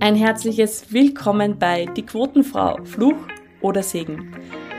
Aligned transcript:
Ein 0.00 0.16
herzliches 0.16 0.90
Willkommen 0.90 1.58
bei 1.58 1.84
Die 1.84 2.04
Quotenfrau, 2.04 2.78
Fluch 2.84 3.16
oder 3.60 3.82
Segen. 3.82 4.34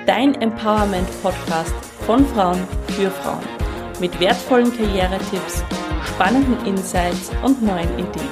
Dein 0.08 0.33
Empowerment-Podcast 0.42 1.74
von 2.05 2.25
Frauen 2.25 2.59
für 2.88 3.12
Frauen. 3.12 3.44
Mit 3.99 4.20
wertvollen 4.20 4.76
Karrieretipps, 4.76 5.63
spannenden 6.04 6.65
Insights 6.65 7.31
und 7.44 7.62
neuen 7.62 7.94
Ideen. 7.94 8.28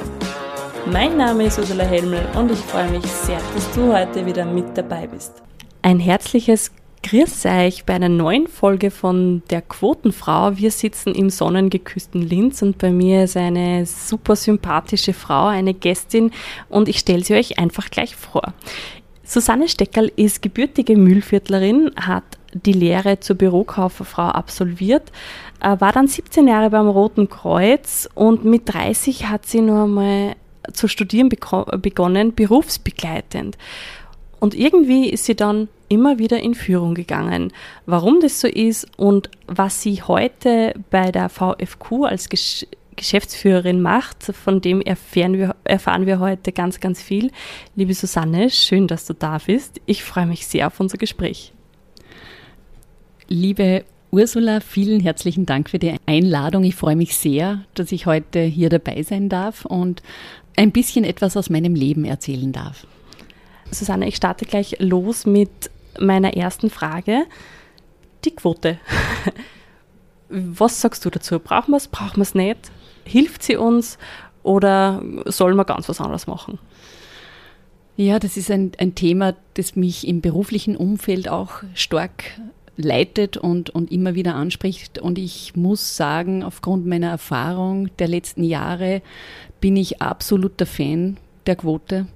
Mein 0.91 1.17
Name 1.17 1.45
ist 1.45 1.59
Ursula 1.59 1.83
Helmel 1.83 2.25
und 2.35 2.51
ich 2.51 2.59
freue 2.59 2.89
mich 2.89 3.05
sehr, 3.05 3.39
dass 3.53 3.71
du 3.73 3.93
heute 3.93 4.25
wieder 4.25 4.45
mit 4.45 4.75
dabei 4.75 5.05
bist. 5.05 5.43
Ein 5.83 5.99
herzliches 5.99 6.71
Grüß 7.03 7.45
euch 7.47 7.85
bei 7.85 7.95
einer 7.95 8.09
neuen 8.09 8.47
Folge 8.47 8.91
von 8.91 9.41
der 9.49 9.63
Quotenfrau. 9.63 10.57
Wir 10.57 10.69
sitzen 10.69 11.15
im 11.15 11.31
sonnengeküssten 11.31 12.21
Linz 12.21 12.61
und 12.61 12.77
bei 12.77 12.91
mir 12.91 13.23
ist 13.23 13.35
eine 13.35 13.87
super 13.87 14.35
sympathische 14.35 15.13
Frau, 15.13 15.47
eine 15.47 15.73
Gästin 15.73 16.31
und 16.69 16.87
ich 16.87 16.99
stelle 16.99 17.23
sie 17.23 17.33
euch 17.33 17.57
einfach 17.57 17.89
gleich 17.89 18.15
vor. 18.15 18.53
Susanne 19.23 19.67
Steckerl 19.67 20.11
ist 20.15 20.43
gebürtige 20.43 20.95
Mühlviertlerin, 20.95 21.91
hat 21.95 22.23
die 22.53 22.73
Lehre 22.73 23.19
zur 23.19 23.35
Bürokauffrau 23.35 24.27
absolviert, 24.27 25.11
äh, 25.59 25.79
war 25.79 25.93
dann 25.93 26.07
17 26.07 26.47
Jahre 26.47 26.69
beim 26.69 26.87
Roten 26.87 27.29
Kreuz 27.29 28.07
und 28.13 28.45
mit 28.45 28.71
30 28.71 29.27
hat 29.27 29.47
sie 29.47 29.61
nur 29.61 29.85
einmal 29.85 30.35
zu 30.71 30.87
studieren 30.87 31.29
begonnen, 31.29 32.35
berufsbegleitend. 32.35 33.57
Und 34.39 34.53
irgendwie 34.53 35.09
ist 35.09 35.25
sie 35.25 35.35
dann 35.35 35.67
immer 35.91 36.17
wieder 36.19 36.39
in 36.39 36.55
Führung 36.55 36.95
gegangen. 36.95 37.51
Warum 37.85 38.21
das 38.21 38.39
so 38.39 38.47
ist 38.47 38.87
und 38.97 39.29
was 39.47 39.81
sie 39.81 40.01
heute 40.01 40.73
bei 40.89 41.11
der 41.11 41.29
VFQ 41.29 42.05
als 42.05 42.29
Gesch 42.29 42.65
Geschäftsführerin 42.97 43.81
macht, 43.81 44.21
von 44.21 44.61
dem 44.61 44.79
erfahren 44.79 45.33
wir, 45.33 45.55
erfahren 45.63 46.05
wir 46.05 46.19
heute 46.19 46.51
ganz, 46.51 46.79
ganz 46.79 47.01
viel. 47.01 47.31
Liebe 47.75 47.95
Susanne, 47.95 48.51
schön, 48.51 48.85
dass 48.85 49.05
du 49.05 49.13
da 49.13 49.39
bist. 49.43 49.81
Ich 49.87 50.03
freue 50.03 50.27
mich 50.27 50.45
sehr 50.45 50.67
auf 50.67 50.79
unser 50.79 50.97
Gespräch. 50.97 51.51
Liebe 53.27 53.85
Ursula, 54.11 54.59
vielen 54.59 54.99
herzlichen 54.99 55.47
Dank 55.47 55.69
für 55.69 55.79
die 55.79 55.95
Einladung. 56.05 56.63
Ich 56.63 56.75
freue 56.75 56.97
mich 56.97 57.15
sehr, 57.15 57.63
dass 57.73 57.91
ich 57.91 58.05
heute 58.05 58.41
hier 58.41 58.69
dabei 58.69 59.01
sein 59.01 59.29
darf 59.29 59.65
und 59.65 60.03
ein 60.55 60.71
bisschen 60.71 61.05
etwas 61.05 61.35
aus 61.37 61.49
meinem 61.49 61.73
Leben 61.73 62.05
erzählen 62.05 62.51
darf. 62.51 62.85
Susanne, 63.71 64.07
ich 64.07 64.17
starte 64.17 64.45
gleich 64.45 64.75
los 64.79 65.25
mit 65.25 65.70
meiner 65.99 66.35
ersten 66.35 66.69
Frage. 66.69 67.25
Die 68.25 68.31
Quote. 68.31 68.77
Was 70.29 70.79
sagst 70.79 71.03
du 71.05 71.09
dazu? 71.09 71.39
Brauchen 71.39 71.71
wir 71.71 71.77
es, 71.77 71.87
brauchen 71.87 72.17
wir 72.17 72.23
es 72.23 72.35
nicht? 72.35 72.71
Hilft 73.03 73.43
sie 73.43 73.57
uns 73.57 73.97
oder 74.43 75.03
sollen 75.25 75.57
wir 75.57 75.65
ganz 75.65 75.89
was 75.89 75.99
anderes 75.99 76.27
machen? 76.27 76.59
Ja, 77.97 78.17
das 78.19 78.37
ist 78.37 78.49
ein, 78.49 78.71
ein 78.77 78.95
Thema, 78.95 79.35
das 79.55 79.75
mich 79.75 80.07
im 80.07 80.21
beruflichen 80.21 80.75
Umfeld 80.77 81.27
auch 81.27 81.61
stark 81.73 82.23
leitet 82.77 83.37
und, 83.37 83.69
und 83.69 83.91
immer 83.91 84.15
wieder 84.15 84.35
anspricht. 84.35 84.99
Und 84.99 85.19
ich 85.19 85.55
muss 85.55 85.97
sagen, 85.97 86.43
aufgrund 86.43 86.85
meiner 86.85 87.09
Erfahrung 87.09 87.95
der 87.97 88.07
letzten 88.07 88.43
Jahre 88.43 89.01
bin 89.59 89.75
ich 89.75 90.01
absoluter 90.01 90.65
Fan 90.65 91.17
der 91.45 91.55
Quote, 91.55 92.07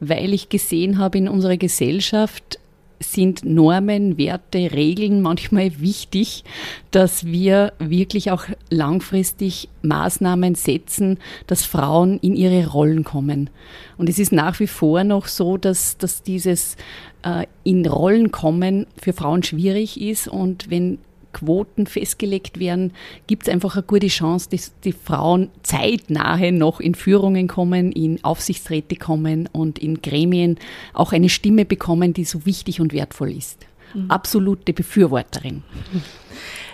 weil 0.00 0.34
ich 0.34 0.48
gesehen 0.48 0.98
habe 0.98 1.18
in 1.18 1.28
unserer 1.28 1.56
Gesellschaft, 1.56 2.59
sind 3.02 3.44
Normen, 3.44 4.18
Werte, 4.18 4.72
Regeln 4.72 5.22
manchmal 5.22 5.80
wichtig, 5.80 6.44
dass 6.90 7.24
wir 7.24 7.72
wirklich 7.78 8.30
auch 8.30 8.44
langfristig 8.68 9.68
Maßnahmen 9.82 10.54
setzen, 10.54 11.18
dass 11.46 11.64
Frauen 11.64 12.18
in 12.20 12.36
ihre 12.36 12.66
Rollen 12.68 13.02
kommen. 13.02 13.48
Und 13.96 14.08
es 14.10 14.18
ist 14.18 14.32
nach 14.32 14.60
wie 14.60 14.66
vor 14.66 15.02
noch 15.02 15.26
so, 15.26 15.56
dass, 15.56 15.96
dass 15.96 16.22
dieses 16.22 16.76
äh, 17.22 17.46
in 17.64 17.86
Rollen 17.86 18.30
kommen 18.30 18.86
für 19.00 19.14
Frauen 19.14 19.42
schwierig 19.42 20.00
ist 20.00 20.28
und 20.28 20.70
wenn 20.70 20.98
Quoten 21.32 21.86
festgelegt 21.86 22.58
werden, 22.58 22.92
gibt 23.26 23.44
es 23.44 23.48
einfach 23.52 23.76
eine 23.76 23.84
gute 23.84 24.08
Chance, 24.08 24.48
dass 24.50 24.72
die 24.80 24.92
Frauen 24.92 25.50
zeitnahe 25.62 26.52
noch 26.52 26.80
in 26.80 26.94
Führungen 26.94 27.48
kommen, 27.48 27.92
in 27.92 28.22
Aufsichtsräte 28.24 28.96
kommen 28.96 29.48
und 29.52 29.78
in 29.78 30.02
Gremien 30.02 30.58
auch 30.92 31.12
eine 31.12 31.28
Stimme 31.28 31.64
bekommen, 31.64 32.12
die 32.12 32.24
so 32.24 32.46
wichtig 32.46 32.80
und 32.80 32.92
wertvoll 32.92 33.32
ist. 33.32 33.66
Mhm. 33.94 34.10
Absolute 34.10 34.72
Befürworterin. 34.72 35.62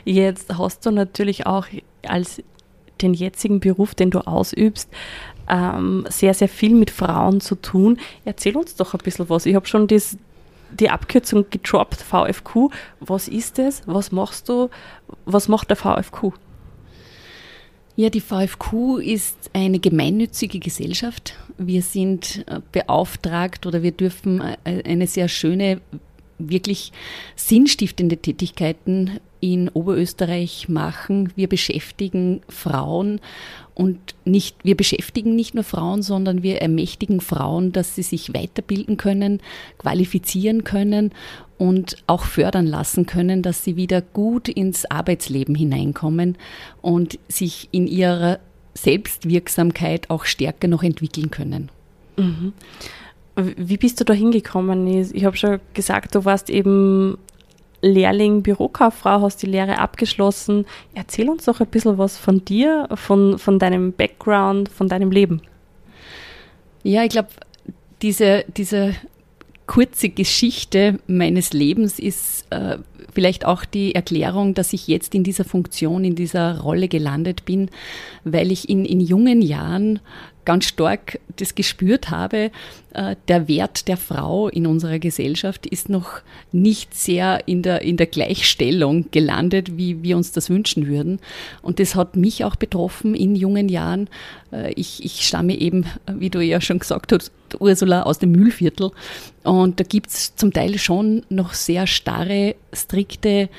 Jetzt 0.05 0.57
hast 0.57 0.87
du 0.87 0.91
natürlich 0.91 1.47
auch 1.47 1.67
als 2.03 2.43
den 3.03 3.15
jetzigen 3.15 3.61
Beruf, 3.61 3.95
den 3.95 4.11
du 4.11 4.21
ausübst, 4.21 4.89
ähm, 5.49 6.05
sehr, 6.09 6.35
sehr 6.35 6.49
viel 6.49 6.75
mit 6.75 6.91
Frauen 6.91 7.41
zu 7.41 7.55
tun. 7.57 7.99
Erzähl 8.25 8.57
uns 8.57 8.75
doch 8.75 8.95
ein 8.95 9.01
bisschen 9.03 9.29
was. 9.29 9.47
Ich 9.47 9.55
habe 9.55 9.67
schon 9.67 9.87
das, 9.87 10.17
die 10.71 10.91
Abkürzung 10.91 11.47
gedroppt, 11.51 12.03
VFQ. 12.03 12.71
Was 13.01 13.29
ist 13.29 13.59
das? 13.59 13.83
Was 13.87 14.13
machst 14.13 14.49
du? 14.49 14.71
Was 15.25 15.49
macht 15.49 15.71
der 15.71 15.77
VFQ? 15.77 16.33
Ja, 17.99 18.11
die 18.11 18.21
VFQ 18.21 19.01
ist 19.01 19.51
eine 19.55 19.79
gemeinnützige 19.79 20.59
Gesellschaft. 20.59 21.35
Wir 21.57 21.81
sind 21.81 22.45
äh, 22.47 22.61
beauftragt 22.71 23.65
oder 23.65 23.83
wir 23.83 23.93
dürfen 23.93 24.43
äh, 24.43 24.83
eine 24.85 25.07
sehr 25.07 25.29
schöne, 25.29 25.81
wirklich 26.39 26.93
sinnstiftende 27.37 28.19
Tätigkeiten 28.19 29.19
in 29.41 29.71
Oberösterreich 29.71 30.69
machen. 30.69 31.33
Wir 31.37 31.49
beschäftigen 31.49 32.43
Frauen 32.51 33.21
und 33.77 34.15
nicht, 34.25 34.57
wir 34.65 34.75
beschäftigen 34.75 35.37
nicht 35.37 35.55
nur 35.55 35.63
Frauen, 35.63 36.01
sondern 36.01 36.43
wir 36.43 36.63
ermächtigen 36.63 37.21
Frauen, 37.21 37.73
dass 37.73 37.95
sie 37.95 38.03
sich 38.03 38.33
weiterbilden 38.33 38.97
können, 38.97 39.41
qualifizieren 39.77 40.65
können 40.65 41.13
und 41.59 41.99
auch 42.07 42.25
fördern 42.25 42.67
lassen 42.67 43.05
können, 43.05 43.43
dass 43.43 43.65
sie 43.65 43.77
wieder 43.77 44.01
gut 44.01 44.49
ins 44.49 44.91
Arbeitsleben 44.91 45.55
hineinkommen 45.55 46.39
und 46.81 47.19
sich 47.29 47.69
in 47.71 47.87
ihrer 47.87 48.39
Selbstwirksamkeit 48.73 50.09
auch 50.09 50.25
stärker 50.25 50.69
noch 50.69 50.83
entwickeln 50.83 51.31
können. 51.31 51.71
Mhm. 52.17 52.55
Wie 53.37 53.77
bist 53.77 54.01
du 54.01 54.05
da 54.05 54.15
hingekommen? 54.15 54.87
Ich 54.87 55.27
habe 55.27 55.37
schon 55.37 55.61
gesagt, 55.75 56.15
du 56.15 56.25
warst 56.25 56.49
eben 56.49 57.19
Lehrling 57.87 58.43
Bürokauffrau, 58.43 59.23
hast 59.23 59.43
die 59.43 59.47
Lehre 59.47 59.79
abgeschlossen. 59.79 60.67
Erzähl 60.95 61.29
uns 61.29 61.45
doch 61.45 61.61
ein 61.61 61.67
bisschen 61.67 61.99
was 61.99 62.17
von 62.17 62.45
dir, 62.45 62.89
von, 62.95 63.39
von 63.39 63.59
deinem 63.59 63.93
Background, 63.93 64.69
von 64.69 64.89
deinem 64.89 65.11
Leben. 65.11 65.43
Ja, 66.83 67.03
ich 67.05 67.11
glaube, 67.11 67.31
diese, 68.03 68.45
diese 68.57 68.95
kurze 69.67 70.09
Geschichte 70.09 70.99
meines 71.07 71.53
Lebens 71.53 71.99
ist 71.99 72.47
äh, 72.51 72.79
vielleicht 73.13 73.45
auch 73.45 73.65
die 73.65 73.95
Erklärung, 73.95 74.55
dass 74.55 74.73
ich 74.73 74.87
jetzt 74.87 75.15
in 75.15 75.25
dieser 75.25 75.45
Funktion, 75.45 76.05
in 76.05 76.15
dieser 76.15 76.61
Rolle 76.61 76.89
gelandet 76.89 77.45
bin, 77.45 77.71
weil 78.25 78.53
ich 78.53 78.69
in, 78.69 78.85
in 78.85 79.01
jungen 79.01 79.43
Jahren 79.43 80.01
ganz 80.47 80.65
stark 80.65 81.21
das 81.37 81.55
gespürt 81.55 82.11
habe, 82.11 82.51
äh, 82.95 83.17
der 83.29 83.47
Wert 83.49 83.89
der 83.89 83.99
Frau 83.99 84.49
in 84.49 84.67
unserer 84.67 84.99
Gesellschaft 84.99 85.67
ist 85.67 85.91
noch 85.91 86.21
nicht 86.53 86.95
sehr 86.95 87.47
in 87.47 87.63
der, 87.63 87.83
in 87.83 87.99
der 87.99 88.07
Gleichstellung 88.07 89.11
gelandet, 89.11 89.77
wie 89.77 90.03
wir 90.03 90.17
uns 90.17 90.33
das 90.33 90.49
wünschen 90.49 90.87
würden. 90.87 91.21
Und 91.61 91.79
das 91.79 91.95
hat 91.95 92.17
mich 92.17 92.45
auch 92.45 92.57
betroffen 92.57 93.15
in 93.15 93.37
jungen 93.37 93.69
Jahren. 93.69 94.09
Äh, 94.51 94.73
ich, 94.73 95.05
ich 95.05 95.27
stamme 95.27 95.59
eben, 95.59 95.85
wie 96.11 96.31
du 96.31 96.41
ja 96.41 96.63
schon 96.63 96.79
gesagt 96.79 97.13
hast, 97.13 97.33
Ursula 97.59 98.05
aus 98.05 98.19
dem 98.19 98.33
Mühlviertel. 98.33 98.93
Und 99.43 99.79
da 99.79 99.85
gibt 99.85 100.09
es 100.09 100.35
zum 100.37 100.53
Teil 100.53 100.79
schon 100.79 101.23
noch 101.29 101.53
sehr 101.53 101.87
starre, 101.87 102.55
strikte 102.73 103.51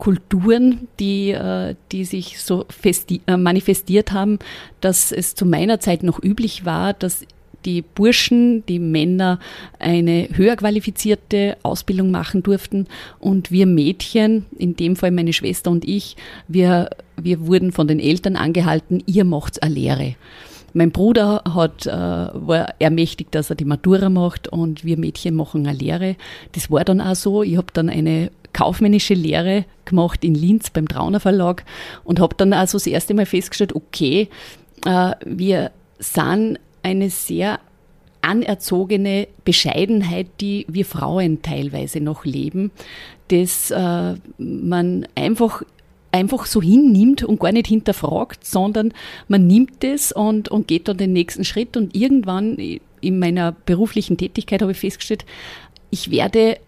Kulturen, 0.00 0.88
die, 0.98 1.30
äh, 1.30 1.76
die 1.92 2.04
sich 2.04 2.40
so 2.40 2.64
äh, 2.82 3.36
manifestiert 3.36 4.10
haben, 4.10 4.40
dass 4.80 5.12
es 5.12 5.36
zu 5.36 5.46
meiner 5.46 5.78
Zeit 5.78 6.02
noch 6.02 6.20
üblich 6.20 6.64
war, 6.64 6.94
dass 6.94 7.24
die 7.66 7.82
Burschen, 7.82 8.64
die 8.66 8.78
Männer 8.78 9.38
eine 9.78 10.28
höher 10.32 10.56
qualifizierte 10.56 11.58
Ausbildung 11.62 12.10
machen 12.10 12.42
durften 12.42 12.86
und 13.18 13.50
wir 13.50 13.66
Mädchen, 13.66 14.46
in 14.58 14.74
dem 14.74 14.96
Fall 14.96 15.10
meine 15.10 15.34
Schwester 15.34 15.70
und 15.70 15.84
ich, 15.86 16.16
wir, 16.48 16.88
wir 17.20 17.46
wurden 17.46 17.70
von 17.70 17.86
den 17.86 18.00
Eltern 18.00 18.36
angehalten, 18.36 19.02
ihr 19.06 19.24
macht 19.24 19.62
eine 19.62 19.74
Lehre. 19.74 20.14
Mein 20.72 20.92
Bruder 20.92 21.42
hat, 21.54 21.86
äh, 21.86 21.90
war 21.90 22.74
ermächtigt, 22.78 23.34
dass 23.34 23.50
er 23.50 23.56
die 23.56 23.64
Matura 23.64 24.08
macht 24.08 24.48
und 24.48 24.84
wir 24.84 24.98
Mädchen 24.98 25.34
machen 25.34 25.66
eine 25.66 25.76
Lehre. 25.76 26.16
Das 26.52 26.70
war 26.70 26.84
dann 26.84 27.00
auch 27.00 27.14
so. 27.14 27.42
Ich 27.42 27.56
habe 27.56 27.68
dann 27.72 27.88
eine 27.88 28.30
kaufmännische 28.52 29.14
Lehre 29.14 29.64
gemacht 29.84 30.24
in 30.24 30.34
Linz 30.34 30.70
beim 30.70 30.88
Trauner 30.88 31.20
Verlag 31.20 31.64
und 32.04 32.20
habe 32.20 32.34
dann 32.36 32.52
also 32.52 32.78
das 32.78 32.86
erste 32.86 33.14
Mal 33.14 33.26
festgestellt, 33.26 33.74
okay, 33.74 34.28
äh, 34.84 35.12
wir 35.24 35.70
sind 35.98 36.58
eine 36.82 37.10
sehr 37.10 37.60
anerzogene 38.22 39.28
Bescheidenheit, 39.44 40.26
die 40.40 40.66
wir 40.68 40.84
Frauen 40.84 41.42
teilweise 41.42 42.00
noch 42.00 42.24
leben, 42.24 42.70
dass 43.28 43.70
äh, 43.70 44.14
man 44.38 45.06
einfach 45.14 45.62
einfach 46.12 46.46
so 46.46 46.60
hinnimmt 46.60 47.22
und 47.22 47.40
gar 47.40 47.52
nicht 47.52 47.68
hinterfragt, 47.68 48.44
sondern 48.44 48.92
man 49.28 49.46
nimmt 49.46 49.84
es 49.84 50.12
und, 50.12 50.48
und 50.48 50.66
geht 50.66 50.88
dann 50.88 50.96
den 50.96 51.12
nächsten 51.12 51.44
Schritt 51.44 51.76
und 51.76 51.94
irgendwann 51.94 52.56
in 53.00 53.18
meiner 53.18 53.52
beruflichen 53.52 54.16
Tätigkeit 54.16 54.62
habe 54.62 54.72
ich 54.72 54.78
festgestellt, 54.78 55.24
ich 55.90 56.10
werde 56.10 56.58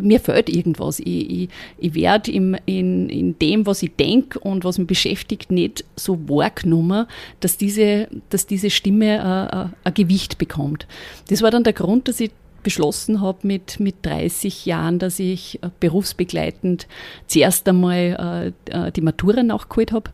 mir 0.00 0.20
fehlt 0.20 0.48
irgendwas. 0.48 1.00
Ich, 1.00 1.06
ich, 1.30 1.48
ich 1.78 1.94
werde 1.94 2.30
in, 2.30 2.54
in 2.66 3.38
dem, 3.38 3.66
was 3.66 3.82
ich 3.82 3.94
denke 3.96 4.38
und 4.38 4.64
was 4.64 4.78
mich 4.78 4.86
beschäftigt, 4.86 5.50
nicht 5.50 5.84
so 5.96 6.18
wahrgenommen, 6.28 7.06
dass 7.40 7.56
diese, 7.56 8.08
dass 8.30 8.46
diese 8.46 8.70
Stimme 8.70 9.06
äh, 9.06 9.62
äh, 9.62 9.68
ein 9.84 9.94
Gewicht 9.94 10.38
bekommt. 10.38 10.86
Das 11.28 11.42
war 11.42 11.50
dann 11.50 11.64
der 11.64 11.72
Grund, 11.72 12.08
dass 12.08 12.20
ich 12.20 12.30
beschlossen 12.62 13.20
habe 13.20 13.46
mit, 13.46 13.80
mit 13.80 13.96
30 14.02 14.66
Jahren, 14.66 14.98
dass 14.98 15.18
ich 15.18 15.62
äh, 15.62 15.68
berufsbegleitend 15.80 16.86
zuerst 17.26 17.68
einmal 17.68 18.52
äh, 18.70 18.86
äh, 18.86 18.92
die 18.92 19.00
Matura 19.00 19.42
nachgeholt 19.42 19.92
habe 19.92 20.10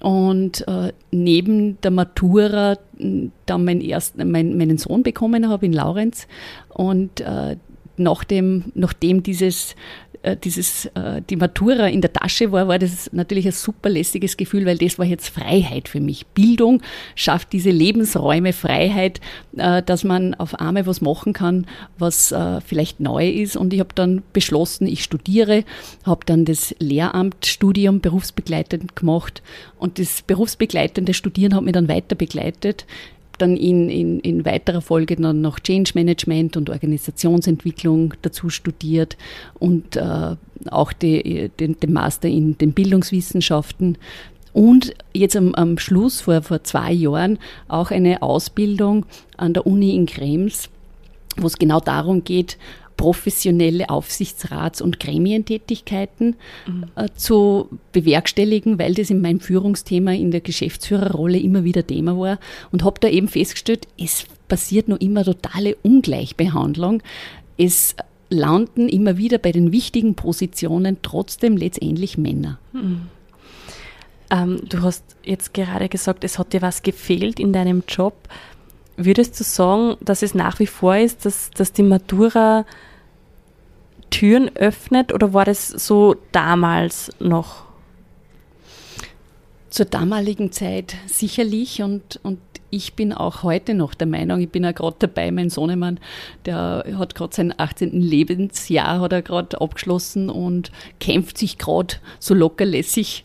und 0.00 0.66
äh, 0.68 0.92
neben 1.10 1.80
der 1.80 1.90
Matura 1.90 2.76
dann 3.46 3.64
mein 3.64 3.80
erst, 3.80 4.16
mein, 4.16 4.56
meinen 4.56 4.78
Sohn 4.78 5.02
bekommen 5.02 5.48
habe 5.48 5.66
in 5.66 5.72
Laurenz. 5.72 6.28
Und 6.68 7.20
äh, 7.20 7.56
nachdem, 7.98 8.64
nachdem 8.74 9.22
dieses, 9.22 9.74
äh, 10.22 10.36
dieses, 10.36 10.86
äh, 10.86 11.22
die 11.28 11.36
Matura 11.36 11.86
in 11.86 12.00
der 12.00 12.12
Tasche 12.12 12.50
war, 12.50 12.66
war 12.66 12.78
das 12.78 13.12
natürlich 13.12 13.46
ein 13.46 13.52
super 13.52 13.88
lässiges 13.88 14.36
Gefühl, 14.36 14.66
weil 14.66 14.76
das 14.76 14.98
war 14.98 15.06
jetzt 15.06 15.28
Freiheit 15.28 15.88
für 15.88 16.00
mich. 16.00 16.26
Bildung 16.26 16.82
schafft 17.14 17.52
diese 17.52 17.70
Lebensräume, 17.70 18.52
Freiheit, 18.52 19.20
äh, 19.56 19.82
dass 19.82 20.02
man 20.02 20.34
auf 20.34 20.56
einmal 20.56 20.86
was 20.86 21.00
machen 21.00 21.32
kann, 21.32 21.66
was 21.98 22.34
vielleicht 22.64 23.00
neu 23.00 23.28
ist. 23.28 23.56
Und 23.56 23.72
ich 23.72 23.80
habe 23.80 23.94
dann 23.94 24.22
beschlossen, 24.32 24.86
ich 24.86 25.02
studiere, 25.02 25.64
habe 26.04 26.20
dann 26.26 26.44
das 26.44 26.74
Lehramtstudium 26.78 28.00
berufsbegleitend 28.00 28.96
gemacht 28.96 29.42
und 29.78 29.98
das 29.98 30.22
berufsbegleitende 30.22 31.14
Studieren 31.14 31.54
hat 31.54 31.64
mich 31.64 31.72
dann 31.72 31.88
weiter 31.88 32.14
begleitet 32.14 32.86
dann 33.38 33.56
in, 33.56 33.88
in, 33.88 34.20
in 34.20 34.44
weiterer 34.44 34.80
Folge 34.80 35.16
dann 35.16 35.40
noch 35.40 35.60
Change 35.60 35.92
Management 35.94 36.56
und 36.56 36.70
Organisationsentwicklung 36.70 38.14
dazu 38.22 38.50
studiert 38.50 39.16
und 39.58 39.96
äh, 39.96 40.36
auch 40.70 40.92
die, 40.92 41.50
den, 41.60 41.78
den 41.78 41.92
Master 41.92 42.28
in 42.28 42.58
den 42.58 42.72
Bildungswissenschaften. 42.72 43.98
Und 44.52 44.94
jetzt 45.12 45.36
am, 45.36 45.54
am 45.54 45.78
Schluss, 45.78 46.20
vor, 46.20 46.42
vor 46.42 46.64
zwei 46.64 46.92
Jahren, 46.92 47.38
auch 47.68 47.90
eine 47.90 48.22
Ausbildung 48.22 49.06
an 49.36 49.52
der 49.52 49.66
Uni 49.66 49.94
in 49.94 50.06
Krems, 50.06 50.68
wo 51.36 51.46
es 51.46 51.58
genau 51.58 51.80
darum 51.80 52.24
geht, 52.24 52.58
professionelle 52.98 53.88
Aufsichtsrats- 53.88 54.82
und 54.82 55.00
Gremientätigkeiten 55.00 56.36
mhm. 56.66 56.84
äh, 56.96 57.08
zu 57.14 57.70
bewerkstelligen, 57.92 58.78
weil 58.78 58.92
das 58.92 59.08
in 59.08 59.22
meinem 59.22 59.40
Führungsthema 59.40 60.12
in 60.12 60.30
der 60.30 60.42
Geschäftsführerrolle 60.42 61.38
immer 61.38 61.64
wieder 61.64 61.86
Thema 61.86 62.18
war 62.18 62.38
und 62.70 62.84
habe 62.84 63.00
da 63.00 63.08
eben 63.08 63.28
festgestellt, 63.28 63.88
es 63.98 64.26
passiert 64.48 64.88
noch 64.88 65.00
immer 65.00 65.24
totale 65.24 65.76
Ungleichbehandlung. 65.82 67.02
Es 67.56 67.94
landen 68.30 68.88
immer 68.88 69.16
wieder 69.16 69.38
bei 69.38 69.52
den 69.52 69.72
wichtigen 69.72 70.14
Positionen 70.14 70.98
trotzdem 71.00 71.56
letztendlich 71.56 72.18
Männer. 72.18 72.58
Mhm. 72.72 73.02
Ähm, 74.30 74.60
du 74.68 74.82
hast 74.82 75.04
jetzt 75.24 75.54
gerade 75.54 75.88
gesagt, 75.88 76.24
es 76.24 76.38
hat 76.38 76.52
dir 76.52 76.62
was 76.62 76.82
gefehlt 76.82 77.38
in 77.38 77.52
deinem 77.52 77.84
Job. 77.88 78.14
Würdest 78.96 79.38
du 79.38 79.44
sagen, 79.44 79.96
dass 80.00 80.22
es 80.22 80.34
nach 80.34 80.58
wie 80.58 80.66
vor 80.66 80.96
ist, 80.96 81.24
dass, 81.24 81.50
dass 81.52 81.72
die 81.72 81.84
Matura 81.84 82.66
Türen 84.10 84.54
öffnet 84.56 85.12
oder 85.12 85.32
war 85.32 85.44
das 85.44 85.68
so 85.68 86.16
damals 86.32 87.10
noch? 87.20 87.66
Zur 89.70 89.86
damaligen 89.86 90.50
Zeit 90.50 90.96
sicherlich 91.06 91.82
und, 91.82 92.18
und 92.22 92.38
ich 92.70 92.94
bin 92.94 93.12
auch 93.12 93.42
heute 93.42 93.74
noch 93.74 93.94
der 93.94 94.06
Meinung, 94.06 94.40
ich 94.40 94.50
bin 94.50 94.64
ja 94.64 94.72
gerade 94.72 94.96
dabei, 94.98 95.30
mein 95.30 95.50
Sohnemann, 95.50 96.00
der 96.44 96.84
hat 96.96 97.14
gerade 97.14 97.34
sein 97.34 97.54
18. 97.56 98.00
Lebensjahr 98.00 99.00
hat 99.00 99.12
er 99.12 99.22
gerade 99.22 99.60
abgeschlossen 99.60 100.28
und 100.30 100.70
kämpft 101.00 101.38
sich 101.38 101.58
gerade 101.58 101.96
so 102.18 102.34
lockerlässig 102.34 103.24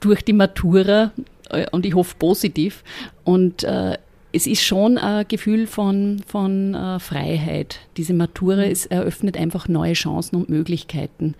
durch 0.00 0.22
die 0.22 0.32
Matura 0.32 1.12
äh, 1.50 1.66
und 1.70 1.86
ich 1.86 1.94
hoffe 1.94 2.16
positiv. 2.18 2.82
Und 3.24 3.64
äh, 3.64 3.96
es 4.32 4.46
ist 4.46 4.62
schon 4.62 4.98
ein 4.98 5.26
Gefühl 5.28 5.66
von, 5.66 6.22
von 6.26 6.74
äh, 6.74 6.98
Freiheit. 6.98 7.80
Diese 7.96 8.14
Matura 8.14 8.64
es 8.64 8.86
eröffnet 8.86 9.36
einfach 9.36 9.68
neue 9.68 9.92
Chancen 9.92 10.36
und 10.36 10.48
Möglichkeiten. 10.48 11.34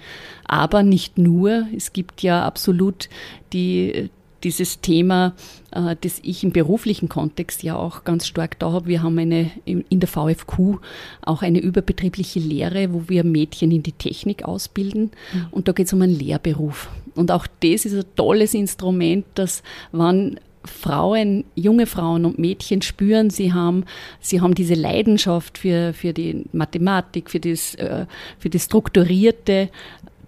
Aber 0.44 0.82
nicht 0.82 1.16
nur. 1.16 1.66
Es 1.74 1.94
gibt 1.94 2.22
ja 2.22 2.44
absolut 2.44 3.08
die, 3.54 4.10
dieses 4.44 4.82
Thema, 4.82 5.34
äh, 5.70 5.96
das 5.98 6.20
ich 6.22 6.44
im 6.44 6.52
beruflichen 6.52 7.08
Kontext 7.08 7.62
ja 7.62 7.76
auch 7.76 8.04
ganz 8.04 8.26
stark 8.26 8.58
da 8.58 8.72
habe. 8.72 8.86
Wir 8.86 9.02
haben 9.02 9.18
eine, 9.18 9.50
in 9.64 10.00
der 10.00 10.08
VFQ 10.08 10.78
auch 11.22 11.40
eine 11.40 11.60
überbetriebliche 11.60 12.40
Lehre, 12.40 12.92
wo 12.92 13.08
wir 13.08 13.24
Mädchen 13.24 13.70
in 13.70 13.82
die 13.82 13.92
Technik 13.92 14.44
ausbilden. 14.44 15.12
Mhm. 15.32 15.46
Und 15.50 15.66
da 15.66 15.72
geht 15.72 15.86
es 15.86 15.92
um 15.94 16.02
einen 16.02 16.18
Lehrberuf. 16.18 16.90
Und 17.14 17.30
auch 17.30 17.46
das 17.62 17.86
ist 17.86 17.94
ein 17.94 18.04
tolles 18.16 18.52
Instrument, 18.52 19.24
dass 19.34 19.62
wann 19.92 20.38
Frauen, 20.64 21.44
junge 21.54 21.86
Frauen 21.86 22.24
und 22.24 22.38
Mädchen 22.38 22.82
spüren, 22.82 23.30
sie 23.30 23.52
haben, 23.52 23.84
sie 24.20 24.40
haben 24.40 24.54
diese 24.54 24.74
Leidenschaft 24.74 25.58
für, 25.58 25.92
für 25.92 26.12
die 26.12 26.44
Mathematik, 26.52 27.30
für 27.30 27.40
das, 27.40 27.74
äh, 27.74 28.06
für 28.38 28.50
das 28.50 28.64
Strukturierte, 28.64 29.70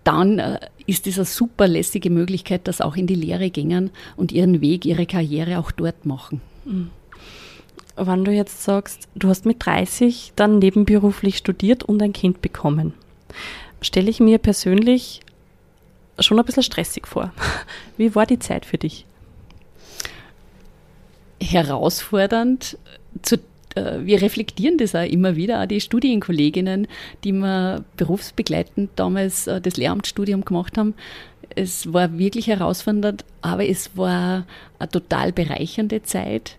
dann 0.03 0.39
äh, 0.39 0.59
ist 0.87 1.07
es 1.07 1.17
eine 1.19 1.25
super 1.25 1.67
lässige 1.67 2.11
Möglichkeit, 2.11 2.69
dass 2.69 2.81
auch 2.81 2.97
in 2.97 3.07
die 3.07 3.15
Lehre 3.15 3.51
gingen 3.51 3.91
und 4.17 4.33
ihren 4.33 4.61
Weg, 4.61 4.85
ihre 4.85 5.07
Karriere 5.07 5.59
auch 5.59 5.71
dort 5.71 6.05
machen. 6.05 6.41
Mhm. 6.65 6.91
Wenn 7.97 8.25
du 8.25 8.33
jetzt 8.33 8.65
sagst, 8.65 9.09
du 9.15 9.29
hast 9.29 9.47
mit 9.47 9.65
30 9.65 10.33
dann 10.35 10.59
nebenberuflich 10.59 11.37
studiert 11.37 11.85
und 11.85 12.03
ein 12.03 12.13
Kind 12.13 12.43
bekommen, 12.43 12.93
stelle 13.81 14.11
ich 14.11 14.19
mir 14.19 14.39
persönlich 14.39 15.21
schon 16.19 16.39
ein 16.39 16.45
bisschen 16.45 16.65
stressig 16.65 17.07
vor. 17.07 17.33
Wie 17.97 18.15
war 18.15 18.27
die 18.27 18.39
Zeit 18.41 18.67
für 18.67 18.79
dich? 18.79 19.07
Herausfordernd. 21.41 22.79
Zu, 23.23 23.37
äh, 23.75 24.01
wir 24.05 24.23
reflektieren 24.23 24.79
das 24.79 24.95
auch 24.95 25.07
immer 25.07 25.37
wieder, 25.37 25.63
auch 25.63 25.67
die 25.67 25.81
Studienkolleginnen, 25.81 26.87
die 27.25 27.33
wir 27.33 27.85
berufsbegleitend 27.97 28.91
damals 28.97 29.47
äh, 29.47 29.61
das 29.61 29.77
Lehramtsstudium 29.77 30.45
gemacht 30.45 30.79
haben. 30.79 30.95
Es 31.55 31.93
war 31.93 32.19
wirklich 32.19 32.47
herausfordernd, 32.47 33.25
aber 33.43 33.69
es 33.69 33.97
war 33.97 34.47
eine 34.79 34.89
total 34.89 35.33
bereichernde 35.33 36.03
Zeit, 36.03 36.57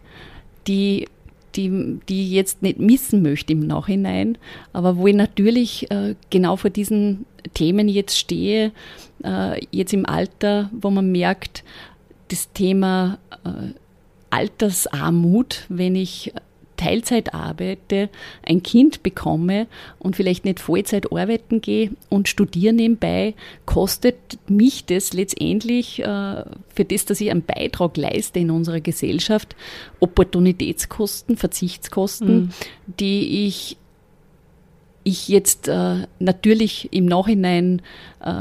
die 0.68 1.08
die, 1.56 2.02
die 2.10 2.24
ich 2.24 2.32
jetzt 2.32 2.62
nicht 2.64 2.80
missen 2.80 3.22
möchte 3.22 3.54
im 3.54 3.66
Nachhinein, 3.66 4.38
aber 4.74 4.98
wo 4.98 5.08
ich 5.08 5.16
natürlich 5.16 5.90
äh, 5.90 6.16
genau 6.30 6.58
vor 6.58 6.70
diesen 6.70 7.26
Themen 7.54 7.88
jetzt 7.88 8.20
stehe, 8.20 8.74
jetzt 9.72 9.94
im 9.94 10.06
Alter, 10.06 10.70
wo 10.74 10.92
man 10.92 11.12
merkt, 11.12 11.64
das 12.28 12.52
Thema 12.52 13.18
Altersarmut, 14.36 15.66
wenn 15.70 15.96
ich 15.96 16.34
Teilzeit 16.78 17.34
arbeite, 17.34 18.10
ein 18.46 18.62
Kind 18.62 19.02
bekomme 19.02 19.68
und 19.98 20.18
vielleicht 20.18 20.44
nicht 20.44 20.60
Vollzeit 20.60 21.12
arbeiten 21.12 21.62
gehe 21.62 21.92
und 22.10 22.28
studiere 22.28 22.74
nebenbei, 22.74 23.34
kostet 23.66 24.16
mich 24.50 24.86
das 24.86 25.14
letztendlich 25.14 26.00
äh, 26.00 26.44
für 26.68 26.86
das, 26.86 27.06
dass 27.06 27.22
ich 27.22 27.32
einen 27.32 27.46
Beitrag 27.46 27.96
leiste 27.96 28.40
in 28.40 28.52
unserer 28.52 28.82
Gesellschaft, 28.82 29.56
Opportunitätskosten, 30.02 31.38
Verzichtskosten, 31.38 32.36
mhm. 32.36 32.50
die 33.00 33.48
ich 33.48 33.78
ich 35.08 35.28
jetzt 35.28 35.68
äh, 35.68 36.08
natürlich 36.18 36.90
im 36.92 37.06
Nachhinein 37.06 37.84
äh, 38.22 38.34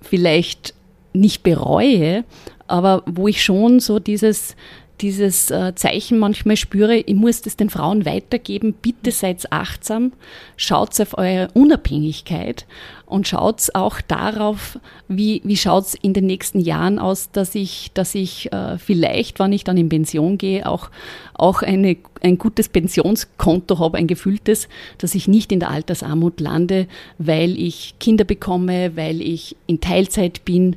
vielleicht 0.00 0.74
nicht 1.12 1.42
bereue, 1.42 2.24
aber 2.68 3.02
wo 3.04 3.26
ich 3.26 3.42
schon 3.42 3.80
so 3.80 3.98
dieses 3.98 4.54
dieses 5.02 5.50
äh, 5.50 5.74
Zeichen 5.74 6.18
manchmal 6.18 6.56
spüre, 6.56 6.96
ich 6.96 7.14
muss 7.14 7.42
das 7.42 7.56
den 7.56 7.70
Frauen 7.70 8.06
weitergeben, 8.06 8.72
bitte 8.80 9.10
seid 9.10 9.50
achtsam, 9.50 10.12
schaut 10.56 10.98
auf 11.00 11.18
eure 11.18 11.48
Unabhängigkeit 11.54 12.66
und 13.06 13.28
schaut 13.28 13.68
auch 13.74 14.00
darauf, 14.00 14.78
wie, 15.08 15.42
wie 15.44 15.56
schaut 15.56 15.84
es 15.84 15.94
in 15.94 16.14
den 16.14 16.26
nächsten 16.26 16.60
Jahren 16.60 16.98
aus, 16.98 17.30
dass 17.30 17.54
ich, 17.54 17.90
dass 17.92 18.14
ich 18.14 18.50
äh, 18.52 18.78
vielleicht, 18.78 19.38
wenn 19.38 19.52
ich 19.52 19.64
dann 19.64 19.76
in 19.76 19.88
Pension 19.88 20.38
gehe, 20.38 20.66
auch, 20.66 20.88
auch 21.34 21.62
eine, 21.62 21.96
ein 22.22 22.38
gutes 22.38 22.68
Pensionskonto 22.68 23.78
habe, 23.78 23.98
ein 23.98 24.06
gefühltes, 24.06 24.68
dass 24.98 25.14
ich 25.14 25.28
nicht 25.28 25.52
in 25.52 25.60
der 25.60 25.70
Altersarmut 25.70 26.40
lande, 26.40 26.86
weil 27.18 27.58
ich 27.58 27.96
Kinder 27.98 28.24
bekomme, 28.24 28.96
weil 28.96 29.20
ich 29.20 29.56
in 29.66 29.80
Teilzeit 29.80 30.44
bin 30.44 30.76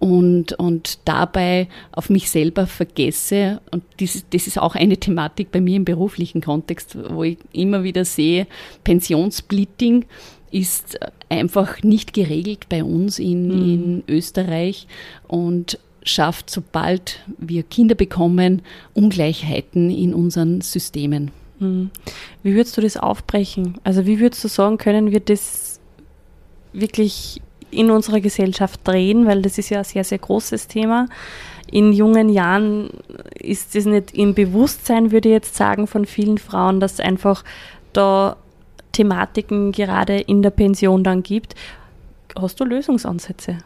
und, 0.00 0.52
und 0.54 0.98
dabei 1.04 1.68
auf 1.92 2.10
mich 2.10 2.30
selber 2.30 2.66
vergesse. 2.66 3.60
Und 3.70 3.84
das, 4.00 4.24
das 4.30 4.46
ist 4.46 4.58
auch 4.58 4.74
eine 4.74 4.96
Thematik 4.96 5.50
bei 5.50 5.60
mir 5.60 5.76
im 5.76 5.84
beruflichen 5.84 6.40
Kontext, 6.40 6.96
wo 7.10 7.24
ich 7.24 7.38
immer 7.52 7.84
wieder 7.84 8.04
sehe, 8.04 8.46
Pensionssplitting 8.84 10.04
ist 10.50 10.98
einfach 11.28 11.82
nicht 11.82 12.14
geregelt 12.14 12.68
bei 12.68 12.84
uns 12.84 13.18
in, 13.18 13.48
mhm. 13.48 13.74
in 13.74 14.02
Österreich 14.08 14.86
und 15.26 15.78
schafft, 16.04 16.50
sobald 16.50 17.20
wir 17.38 17.62
Kinder 17.62 17.94
bekommen, 17.94 18.62
Ungleichheiten 18.92 19.90
in 19.90 20.14
unseren 20.14 20.60
Systemen. 20.60 21.30
Mhm. 21.58 21.90
Wie 22.42 22.54
würdest 22.54 22.76
du 22.76 22.82
das 22.82 22.96
aufbrechen? 22.96 23.78
Also 23.84 24.06
wie 24.06 24.20
würdest 24.20 24.44
du 24.44 24.48
sagen, 24.48 24.78
können 24.78 25.10
wir 25.10 25.20
das 25.20 25.80
wirklich 26.72 27.40
in 27.74 27.90
unserer 27.90 28.20
Gesellschaft 28.20 28.80
drehen, 28.84 29.26
weil 29.26 29.42
das 29.42 29.58
ist 29.58 29.70
ja 29.70 29.78
ein 29.78 29.84
sehr, 29.84 30.04
sehr 30.04 30.18
großes 30.18 30.68
Thema. 30.68 31.08
In 31.70 31.92
jungen 31.92 32.28
Jahren 32.28 32.90
ist 33.38 33.74
das 33.74 33.84
nicht 33.84 34.14
im 34.14 34.34
Bewusstsein, 34.34 35.12
würde 35.12 35.28
ich 35.28 35.34
jetzt 35.34 35.56
sagen, 35.56 35.86
von 35.86 36.04
vielen 36.04 36.38
Frauen, 36.38 36.80
dass 36.80 36.94
es 36.94 37.00
einfach 37.00 37.42
da 37.92 38.36
Thematiken 38.92 39.72
gerade 39.72 40.20
in 40.20 40.42
der 40.42 40.50
Pension 40.50 41.02
dann 41.02 41.22
gibt. 41.22 41.54
Hast 42.38 42.60
du 42.60 42.64
Lösungsansätze? 42.64 43.58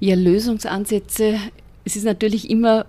Ja, 0.00 0.16
Lösungsansätze. 0.16 1.38
Es 1.84 1.96
ist 1.96 2.04
natürlich 2.04 2.50
immer 2.50 2.86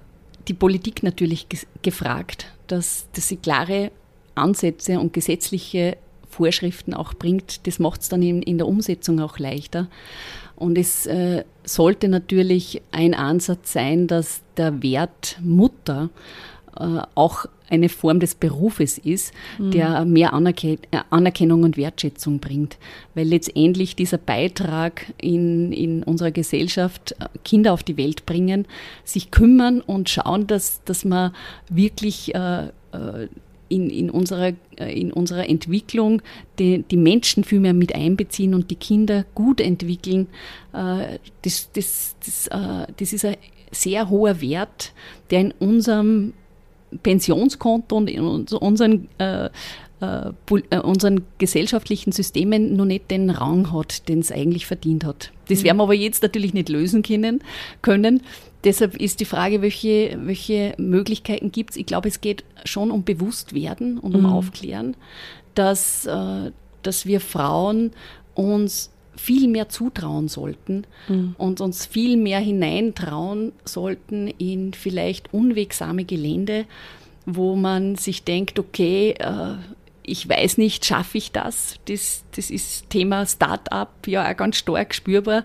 die 0.47 0.53
Politik 0.53 1.03
natürlich 1.03 1.47
gefragt, 1.81 2.47
dass, 2.67 3.07
dass 3.13 3.27
sie 3.27 3.37
klare 3.37 3.91
Ansätze 4.35 4.99
und 4.99 5.13
gesetzliche 5.13 5.97
Vorschriften 6.35 6.93
auch 6.93 7.13
bringt. 7.13 7.65
Das 7.67 7.79
macht 7.79 8.01
es 8.01 8.09
dann 8.09 8.21
in, 8.21 8.41
in, 8.41 8.57
der 8.57 8.67
Umsetzung 8.67 9.19
auch 9.19 9.39
leichter. 9.39 9.87
Und 10.55 10.77
es 10.77 11.05
äh, 11.05 11.43
sollte 11.63 12.07
natürlich 12.07 12.81
ein 12.91 13.13
Ansatz 13.13 13.73
sein, 13.73 14.07
dass 14.07 14.41
der 14.57 14.81
Wert 14.83 15.37
Mutter 15.41 16.09
äh, 16.77 17.01
auch 17.15 17.45
eine 17.69 17.89
Form 17.89 18.19
des 18.19 18.35
Berufes 18.35 18.97
ist, 18.97 19.33
mhm. 19.57 19.71
der 19.71 20.05
mehr 20.05 20.33
Anerken 20.33 20.77
äh, 20.91 20.99
Anerkennung 21.09 21.63
und 21.63 21.77
Wertschätzung 21.77 22.39
bringt. 22.39 22.77
Weil 23.15 23.27
letztendlich 23.27 23.95
dieser 23.95 24.17
Beitrag 24.17 25.13
in, 25.19 25.71
in 25.71 26.03
unserer 26.03 26.31
Gesellschaft, 26.31 27.15
äh, 27.19 27.25
Kinder 27.43 27.73
auf 27.73 27.83
die 27.83 27.97
Welt 27.97 28.25
bringen, 28.25 28.67
sich 29.03 29.31
kümmern 29.31 29.81
und 29.81 30.09
schauen, 30.09 30.47
dass, 30.47 30.83
dass 30.83 31.05
man 31.05 31.33
wirklich 31.69 32.35
äh, 32.35 32.69
in, 33.69 33.89
in, 33.89 34.09
unserer, 34.09 34.53
in 34.77 35.11
unserer 35.11 35.49
Entwicklung 35.49 36.21
die, 36.59 36.83
die 36.83 36.97
Menschen 36.97 37.43
viel 37.43 37.59
mehr 37.59 37.73
mit 37.73 37.95
einbeziehen 37.95 38.53
und 38.53 38.71
die 38.71 38.75
Kinder 38.75 39.25
gut 39.35 39.59
entwickeln. 39.61 40.27
Das, 40.71 41.71
das, 41.73 42.15
das, 42.23 42.49
das 42.97 43.13
ist 43.13 43.25
ein 43.25 43.37
sehr 43.71 44.09
hoher 44.09 44.41
Wert, 44.41 44.93
der 45.29 45.41
in 45.41 45.53
unserem 45.59 46.33
Pensionskonto 47.03 47.95
und 47.95 48.09
in 48.09 48.21
unseren, 48.21 49.07
äh, 49.17 49.49
äh, 50.01 50.31
äh, 50.69 50.79
unseren 50.79 51.21
gesellschaftlichen 51.37 52.11
Systemen 52.11 52.75
noch 52.75 52.85
nicht 52.85 53.09
den 53.11 53.29
Rang 53.29 53.71
hat, 53.71 54.07
den 54.07 54.19
es 54.19 54.31
eigentlich 54.31 54.65
verdient 54.65 55.03
hat. 55.05 55.31
Das 55.49 55.63
werden 55.63 55.77
wir 55.77 55.83
aber 55.83 55.93
jetzt 55.93 56.23
natürlich 56.23 56.53
nicht 56.53 56.69
lösen 56.69 57.01
können. 57.03 57.43
können. 57.81 58.21
Deshalb 58.65 58.95
ist 58.97 59.19
die 59.19 59.25
Frage, 59.25 59.61
welche, 59.61 60.17
welche 60.23 60.73
Möglichkeiten 60.77 61.51
gibt 61.51 61.71
es? 61.71 61.77
Ich 61.77 61.85
glaube, 61.85 62.09
es 62.09 62.19
geht 62.19 62.43
schon 62.65 62.89
um 62.89 63.03
Bewusstwerden 63.03 63.99
und 63.99 64.15
um 64.15 64.21
mhm. 64.21 64.27
Aufklären, 64.27 64.97
dass, 65.53 66.07
äh, 66.07 66.51
dass 66.81 67.05
wir 67.05 67.21
Frauen 67.21 67.91
uns 68.33 68.91
viel 69.15 69.47
mehr 69.47 69.69
zutrauen 69.69 70.27
sollten 70.27 70.85
mhm. 71.07 71.35
und 71.37 71.61
uns 71.61 71.85
viel 71.85 72.17
mehr 72.17 72.39
hineintrauen 72.39 73.53
sollten 73.63 74.27
in 74.27 74.73
vielleicht 74.73 75.33
unwegsame 75.33 76.03
Gelände, 76.03 76.65
wo 77.25 77.55
man 77.55 77.95
sich 77.95 78.23
denkt, 78.23 78.59
okay, 78.59 79.11
äh, 79.19 79.55
ich 80.03 80.27
weiß 80.27 80.57
nicht, 80.57 80.85
schaffe 80.85 81.17
ich 81.17 81.31
das? 81.31 81.79
das? 81.85 82.23
Das 82.35 82.49
ist 82.49 82.89
Thema 82.89 83.25
Start-up, 83.25 84.07
ja 84.07 84.29
auch 84.29 84.37
ganz 84.37 84.57
stark 84.57 84.93
spürbar. 84.93 85.43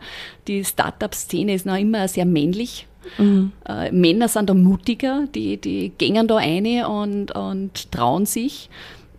Die 0.48 0.64
Start-up-Szene 0.64 1.54
ist 1.54 1.66
noch 1.66 1.78
immer 1.78 2.08
sehr 2.08 2.26
männlich. 2.26 2.86
Mhm. 3.18 3.52
Äh, 3.66 3.90
Männer 3.92 4.28
sind 4.28 4.50
da 4.50 4.54
mutiger, 4.54 5.26
die, 5.34 5.56
die 5.56 5.92
gängen 5.96 6.28
da 6.28 6.36
eine 6.36 6.88
und, 6.88 7.32
und 7.32 7.90
trauen 7.92 8.26
sich. 8.26 8.68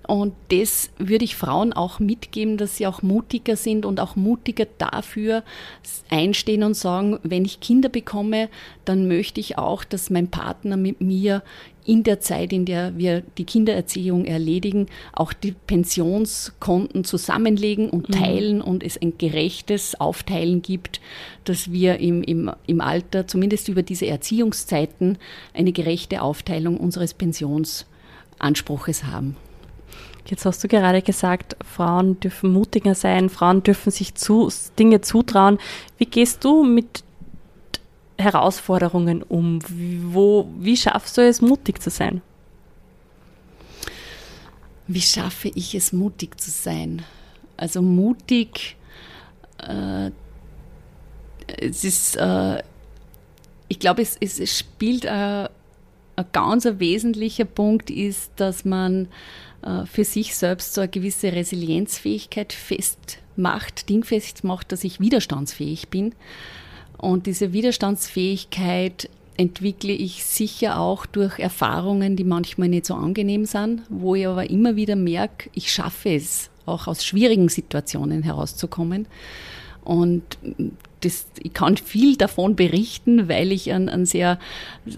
Und 0.07 0.33
das 0.49 0.89
würde 0.97 1.23
ich 1.23 1.35
Frauen 1.37 1.71
auch 1.71 1.99
mitgeben, 1.99 2.57
dass 2.57 2.75
sie 2.75 2.85
auch 2.85 3.01
mutiger 3.01 3.55
sind 3.55 3.85
und 3.85 3.99
auch 3.99 4.15
mutiger 4.15 4.65
dafür 4.77 5.43
einstehen 6.09 6.63
und 6.63 6.73
sagen, 6.73 7.19
wenn 7.23 7.45
ich 7.45 7.61
Kinder 7.61 7.87
bekomme, 7.87 8.49
dann 8.83 9.07
möchte 9.07 9.39
ich 9.39 9.57
auch, 9.57 9.85
dass 9.85 10.09
mein 10.09 10.27
Partner 10.27 10.75
mit 10.75 10.99
mir 10.99 11.43
in 11.85 12.03
der 12.03 12.19
Zeit, 12.19 12.53
in 12.53 12.65
der 12.65 12.97
wir 12.97 13.21
die 13.37 13.45
Kindererziehung 13.45 14.25
erledigen, 14.25 14.87
auch 15.13 15.33
die 15.33 15.51
Pensionskonten 15.51 17.03
zusammenlegen 17.03 17.89
und 17.89 18.09
mhm. 18.09 18.13
teilen 18.13 18.61
und 18.61 18.83
es 18.83 19.01
ein 19.01 19.17
gerechtes 19.17 19.99
Aufteilen 19.99 20.61
gibt, 20.61 21.01
dass 21.43 21.71
wir 21.71 21.99
im, 21.99 22.23
im, 22.23 22.51
im 22.67 22.81
Alter, 22.81 23.27
zumindest 23.27 23.67
über 23.67 23.83
diese 23.83 24.07
Erziehungszeiten, 24.07 25.17
eine 25.53 25.71
gerechte 25.71 26.21
Aufteilung 26.21 26.77
unseres 26.77 27.13
Pensionsanspruches 27.13 29.05
haben. 29.05 29.35
Jetzt 30.27 30.45
hast 30.45 30.63
du 30.63 30.67
gerade 30.67 31.01
gesagt, 31.01 31.57
Frauen 31.65 32.19
dürfen 32.19 32.53
mutiger 32.53 32.95
sein, 32.95 33.29
Frauen 33.29 33.63
dürfen 33.63 33.91
sich 33.91 34.15
zu, 34.15 34.49
Dinge 34.77 35.01
zutrauen. 35.01 35.57
Wie 35.97 36.05
gehst 36.05 36.43
du 36.43 36.63
mit 36.63 37.03
Herausforderungen 38.21 39.23
um? 39.23 39.59
Wo, 39.67 40.47
wie 40.59 40.77
schaffst 40.77 41.17
du 41.17 41.21
es, 41.21 41.41
mutig 41.41 41.81
zu 41.81 41.89
sein? 41.89 42.21
Wie 44.87 45.01
schaffe 45.01 45.49
ich 45.53 45.75
es, 45.75 45.93
mutig 45.93 46.39
zu 46.39 46.51
sein? 46.51 47.03
Also 47.57 47.81
mutig, 47.81 48.75
äh, 49.59 50.11
es 51.59 51.83
ist, 51.83 52.15
äh, 52.17 52.61
ich 53.67 53.79
glaube, 53.79 54.01
es, 54.01 54.17
es, 54.19 54.57
spielt 54.57 55.05
äh, 55.05 55.47
ein 56.15 56.25
ganz 56.31 56.65
wesentlicher 56.65 57.45
Punkt 57.45 57.89
ist, 57.89 58.31
dass 58.35 58.65
man 58.65 59.07
äh, 59.61 59.85
für 59.85 60.03
sich 60.03 60.35
selbst 60.35 60.73
so 60.73 60.81
eine 60.81 60.89
gewisse 60.89 61.31
Resilienzfähigkeit 61.31 62.51
festmacht, 62.51 63.89
dingfest 63.89 64.43
macht, 64.43 64.71
dass 64.71 64.83
ich 64.83 64.99
widerstandsfähig 64.99 65.89
bin. 65.89 66.13
Und 67.01 67.25
diese 67.25 67.51
Widerstandsfähigkeit 67.51 69.09
entwickle 69.35 69.91
ich 69.91 70.23
sicher 70.23 70.79
auch 70.79 71.07
durch 71.07 71.39
Erfahrungen, 71.39 72.15
die 72.15 72.23
manchmal 72.23 72.69
nicht 72.69 72.85
so 72.85 72.93
angenehm 72.93 73.45
sind, 73.45 73.81
wo 73.89 74.13
ich 74.13 74.27
aber 74.27 74.51
immer 74.51 74.75
wieder 74.75 74.95
merke, 74.95 75.49
ich 75.55 75.73
schaffe 75.73 76.13
es, 76.13 76.51
auch 76.67 76.85
aus 76.85 77.03
schwierigen 77.03 77.49
Situationen 77.49 78.21
herauszukommen. 78.21 79.07
Und 79.83 80.37
das, 80.99 81.25
ich 81.41 81.53
kann 81.53 81.75
viel 81.75 82.17
davon 82.17 82.55
berichten, 82.55 83.27
weil 83.27 83.51
ich 83.51 83.71
einen, 83.71 83.89
einen 83.89 84.05
sehr 84.05 84.37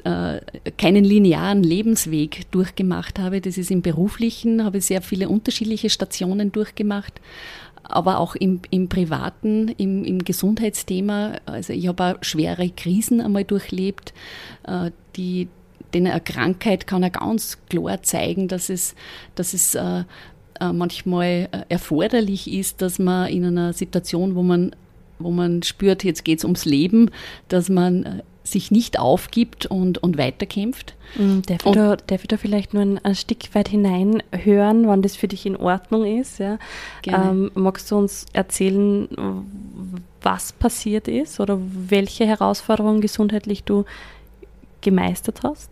äh, 0.03 0.41
keinen 0.77 1.05
linearen 1.05 1.63
Lebensweg 1.63 2.51
durchgemacht 2.51 3.17
habe. 3.17 3.39
Das 3.39 3.57
ist 3.57 3.71
im 3.71 3.81
beruflichen, 3.81 4.65
habe 4.65 4.79
ich 4.79 4.85
sehr 4.85 5.01
viele 5.01 5.29
unterschiedliche 5.29 5.89
Stationen 5.89 6.51
durchgemacht, 6.51 7.21
aber 7.83 8.19
auch 8.19 8.35
im, 8.35 8.61
im 8.69 8.89
privaten, 8.89 9.69
im, 9.77 10.03
im 10.03 10.19
Gesundheitsthema. 10.19 11.33
Also 11.45 11.73
ich 11.73 11.87
habe 11.87 12.03
auch 12.03 12.23
schwere 12.23 12.69
Krisen 12.69 13.21
einmal 13.21 13.43
durchlebt, 13.43 14.13
äh, 14.65 14.91
die 15.15 15.47
denn 15.93 16.07
eine 16.07 16.21
Krankheit 16.21 16.87
kann 16.87 17.03
ja 17.03 17.09
ganz 17.09 17.59
klar 17.69 18.01
zeigen, 18.01 18.47
dass 18.47 18.69
es, 18.69 18.95
dass 19.35 19.53
es 19.53 19.75
äh, 19.75 20.03
äh 20.59 20.73
manchmal 20.73 21.49
erforderlich 21.69 22.51
ist, 22.51 22.81
dass 22.81 22.97
man 22.97 23.29
in 23.29 23.45
einer 23.45 23.73
Situation, 23.73 24.33
wo 24.35 24.41
man 24.41 24.75
wo 25.19 25.31
man 25.31 25.63
spürt, 25.63 26.03
jetzt 26.03 26.25
geht 26.25 26.39
es 26.39 26.43
ums 26.43 26.65
Leben, 26.65 27.09
dass 27.47 27.69
man 27.69 28.23
sich 28.43 28.71
nicht 28.71 28.99
aufgibt 28.99 29.65
und, 29.65 29.97
und 29.99 30.17
weiterkämpft. 30.17 30.95
Mhm, 31.15 31.43
darf, 31.43 31.65
ich 31.65 31.71
da, 31.71 31.95
darf 31.95 32.21
ich 32.21 32.27
da 32.27 32.37
vielleicht 32.37 32.73
nur 32.73 32.83
ein, 32.83 32.99
ein 33.03 33.15
Stück 33.15 33.53
weit 33.55 33.69
hineinhören, 33.69 34.87
wann 34.87 35.01
das 35.01 35.15
für 35.15 35.27
dich 35.27 35.45
in 35.45 35.55
Ordnung 35.55 36.05
ist? 36.05 36.39
Ja? 36.39 36.57
Ähm, 37.05 37.51
magst 37.55 37.89
du 37.91 37.97
uns 37.97 38.25
erzählen, 38.33 39.07
was 40.21 40.51
passiert 40.53 41.07
ist 41.07 41.39
oder 41.39 41.59
welche 41.59 42.25
Herausforderungen 42.25 43.01
gesundheitlich 43.01 43.63
du 43.63 43.85
gemeistert 44.81 45.43
hast? 45.43 45.69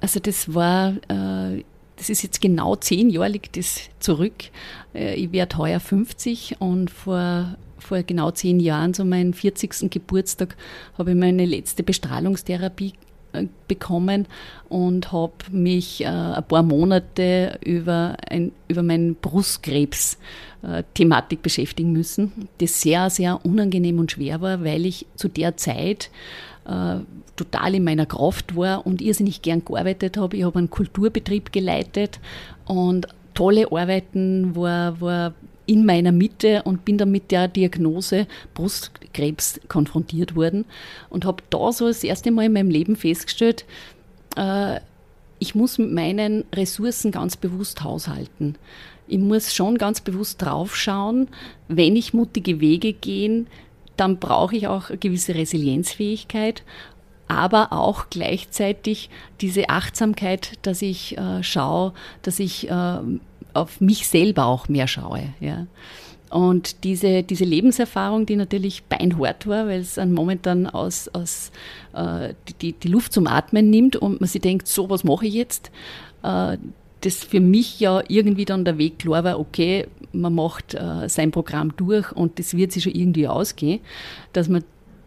Also 0.00 0.18
das 0.18 0.52
war, 0.52 0.94
äh, 1.08 1.62
das 2.02 2.10
ist 2.10 2.22
jetzt 2.22 2.40
genau 2.40 2.74
zehn 2.74 3.10
Jahre 3.10 3.28
liegt 3.28 3.56
das 3.56 3.82
zurück. 4.00 4.46
Äh, 4.92 5.14
ich 5.14 5.30
werde 5.30 5.56
heuer 5.56 5.78
50 5.78 6.56
und 6.58 6.90
vor 6.90 7.56
vor 7.78 8.02
genau 8.02 8.30
zehn 8.30 8.60
Jahren, 8.60 8.94
so 8.94 9.04
meinen 9.04 9.34
40. 9.34 9.90
Geburtstag, 9.90 10.56
habe 10.96 11.10
ich 11.10 11.16
meine 11.16 11.44
letzte 11.44 11.82
Bestrahlungstherapie 11.82 12.92
äh, 13.32 13.48
bekommen 13.66 14.28
und 14.68 15.10
habe 15.12 15.32
mich 15.50 16.02
äh, 16.02 16.06
ein 16.06 16.44
paar 16.44 16.62
Monate 16.62 17.58
über, 17.64 18.16
ein, 18.28 18.52
über 18.68 18.84
meinen 18.84 19.16
Brustkrebs-Thematik 19.16 21.38
äh, 21.38 21.42
beschäftigen 21.42 21.90
müssen, 21.92 22.48
das 22.58 22.80
sehr, 22.80 23.10
sehr 23.10 23.44
unangenehm 23.44 23.98
und 23.98 24.12
schwer 24.12 24.40
war, 24.40 24.62
weil 24.64 24.86
ich 24.86 25.06
zu 25.16 25.26
der 25.28 25.56
Zeit 25.56 26.12
äh, 26.66 26.98
total 27.36 27.74
in 27.74 27.84
meiner 27.84 28.06
Kraft 28.06 28.56
war 28.56 28.86
und 28.86 29.00
irrsinnig 29.00 29.42
gern 29.42 29.64
gearbeitet 29.64 30.16
habe. 30.16 30.36
Ich 30.36 30.44
habe 30.44 30.58
einen 30.58 30.70
Kulturbetrieb 30.70 31.52
geleitet 31.52 32.20
und 32.66 33.08
tolle 33.34 33.72
Arbeiten, 33.72 34.54
war, 34.54 35.00
war 35.00 35.34
in 35.66 35.86
meiner 35.86 36.12
Mitte 36.12 36.62
und 36.64 36.84
bin 36.84 36.98
dann 36.98 37.10
mit 37.10 37.30
der 37.30 37.48
Diagnose 37.48 38.26
Brustkrebs 38.54 39.60
konfrontiert 39.68 40.34
worden 40.34 40.64
und 41.08 41.24
habe 41.24 41.42
da 41.50 41.72
so 41.72 41.86
das 41.86 42.04
erste 42.04 42.30
Mal 42.30 42.46
in 42.46 42.52
meinem 42.52 42.70
Leben 42.70 42.96
festgestellt, 42.96 43.64
äh, 44.36 44.80
ich 45.38 45.54
muss 45.54 45.78
mit 45.78 45.90
meinen 45.90 46.44
Ressourcen 46.54 47.10
ganz 47.10 47.36
bewusst 47.36 47.82
haushalten. 47.82 48.56
Ich 49.08 49.18
muss 49.18 49.52
schon 49.52 49.76
ganz 49.76 50.00
bewusst 50.00 50.40
draufschauen, 50.40 51.28
wenn 51.68 51.96
ich 51.96 52.14
mutige 52.14 52.60
Wege 52.60 52.92
gehe, 52.92 53.46
dann 53.96 54.18
brauche 54.18 54.56
ich 54.56 54.68
auch 54.68 54.88
eine 54.88 54.98
gewisse 54.98 55.34
Resilienzfähigkeit, 55.34 56.62
aber 57.36 57.72
auch 57.72 58.06
gleichzeitig 58.10 59.10
diese 59.40 59.68
Achtsamkeit, 59.68 60.52
dass 60.62 60.82
ich 60.82 61.18
äh, 61.18 61.42
schaue, 61.42 61.92
dass 62.22 62.38
ich 62.38 62.70
äh, 62.70 62.98
auf 63.54 63.80
mich 63.80 64.08
selber 64.08 64.46
auch 64.46 64.68
mehr 64.68 64.86
schaue. 64.86 65.34
Ja. 65.40 65.66
Und 66.30 66.84
diese, 66.84 67.22
diese 67.22 67.44
Lebenserfahrung, 67.44 68.24
die 68.24 68.36
natürlich 68.36 68.84
beinhart 68.84 69.46
war, 69.46 69.66
weil 69.66 69.80
es 69.80 69.98
einen 69.98 70.14
Moment 70.14 70.46
dann 70.46 70.66
aus, 70.66 71.08
aus 71.08 71.52
äh, 71.92 72.32
die, 72.62 72.72
die 72.72 72.88
Luft 72.88 73.12
zum 73.12 73.26
Atmen 73.26 73.68
nimmt 73.68 73.96
und 73.96 74.20
man 74.20 74.28
sich 74.28 74.40
denkt, 74.40 74.66
so 74.66 74.88
was 74.88 75.04
mache 75.04 75.26
ich 75.26 75.34
jetzt, 75.34 75.70
äh, 76.22 76.56
das 77.02 77.16
für 77.16 77.40
mich 77.40 77.80
ja 77.80 78.02
irgendwie 78.08 78.46
dann 78.46 78.64
der 78.64 78.78
Weg 78.78 79.00
klar 79.00 79.24
war, 79.24 79.38
okay, 79.38 79.88
man 80.12 80.34
macht 80.34 80.74
äh, 80.74 81.08
sein 81.08 81.32
Programm 81.32 81.76
durch 81.76 82.12
und 82.12 82.38
das 82.38 82.56
wird 82.56 82.72
sich 82.72 82.84
schon 82.84 82.94
irgendwie 82.94 83.28
ausgehen, 83.28 83.80
dass 84.32 84.48
man 84.48 84.64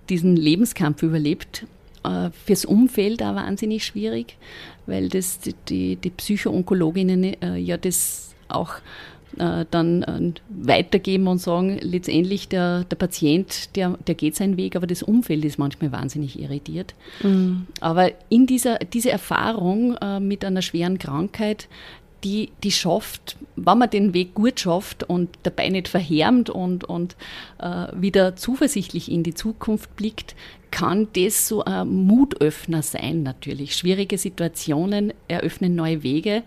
diesen 0.10 0.36
Lebenskampf 0.36 1.02
überlebt. 1.02 1.66
Äh, 2.06 2.32
fürs 2.46 2.66
Umfeld 2.66 3.24
auch 3.24 3.36
wahnsinnig 3.36 3.84
schwierig, 3.86 4.38
weil 4.86 5.10
das 5.10 5.40
die, 5.70 5.96
die 5.96 6.10
Psychoonkologinnen 6.10 7.42
äh, 7.42 7.58
ja 7.58 7.78
das 7.78 8.36
auch 8.48 8.76
äh, 9.38 9.66
dann 9.70 10.04
äh, 10.04 10.32
weitergeben 10.50 11.28
und 11.28 11.40
sagen, 11.40 11.78
letztendlich 11.82 12.48
der, 12.48 12.84
der 12.86 12.96
Patient, 12.96 13.76
der, 13.76 13.98
der 14.08 14.16
geht 14.16 14.36
seinen 14.36 14.56
Weg, 14.56 14.76
aber 14.76 14.88
das 14.88 15.04
Umfeld 15.04 15.44
ist 15.44 15.58
manchmal 15.58 15.92
wahnsinnig 15.92 16.40
irritiert. 16.40 16.94
Mhm. 17.22 17.68
Aber 17.82 18.12
in 18.30 18.46
dieser 18.46 18.78
diese 18.80 19.12
Erfahrung 19.12 19.98
äh, 19.98 20.20
mit 20.20 20.46
einer 20.46 20.62
schweren 20.62 21.00
Krankheit, 21.00 21.68
die, 22.24 22.52
die 22.64 22.72
schafft, 22.72 23.38
wenn 23.56 23.78
man 23.78 23.90
den 23.90 24.14
Weg 24.14 24.34
gut 24.34 24.60
schafft 24.60 25.04
und 25.04 25.30
dabei 25.44 25.70
nicht 25.70 25.88
verhärmt 25.88 26.50
und, 26.50 26.84
und 26.84 27.16
äh, 27.60 27.88
wieder 27.94 28.36
zuversichtlich 28.36 29.12
in 29.12 29.24
die 29.24 29.34
Zukunft 29.34 29.96
blickt, 29.96 30.36
kann 30.72 31.08
das 31.14 31.48
so 31.48 31.64
ein 31.64 31.88
Mutöffner 31.88 32.82
sein 32.82 33.24
natürlich. 33.24 33.76
Schwierige 33.76 34.18
Situationen 34.18 35.14
eröffnen 35.28 35.76
neue 35.76 36.04
Wege 36.04 36.44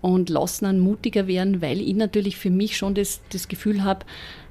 und 0.00 0.28
lassen 0.30 0.66
einen 0.66 0.80
mutiger 0.80 1.26
werden, 1.26 1.60
weil 1.60 1.80
ich 1.80 1.94
natürlich 1.94 2.36
für 2.36 2.50
mich 2.50 2.76
schon 2.76 2.94
das, 2.94 3.20
das 3.30 3.48
Gefühl 3.48 3.82
habe, 3.82 4.06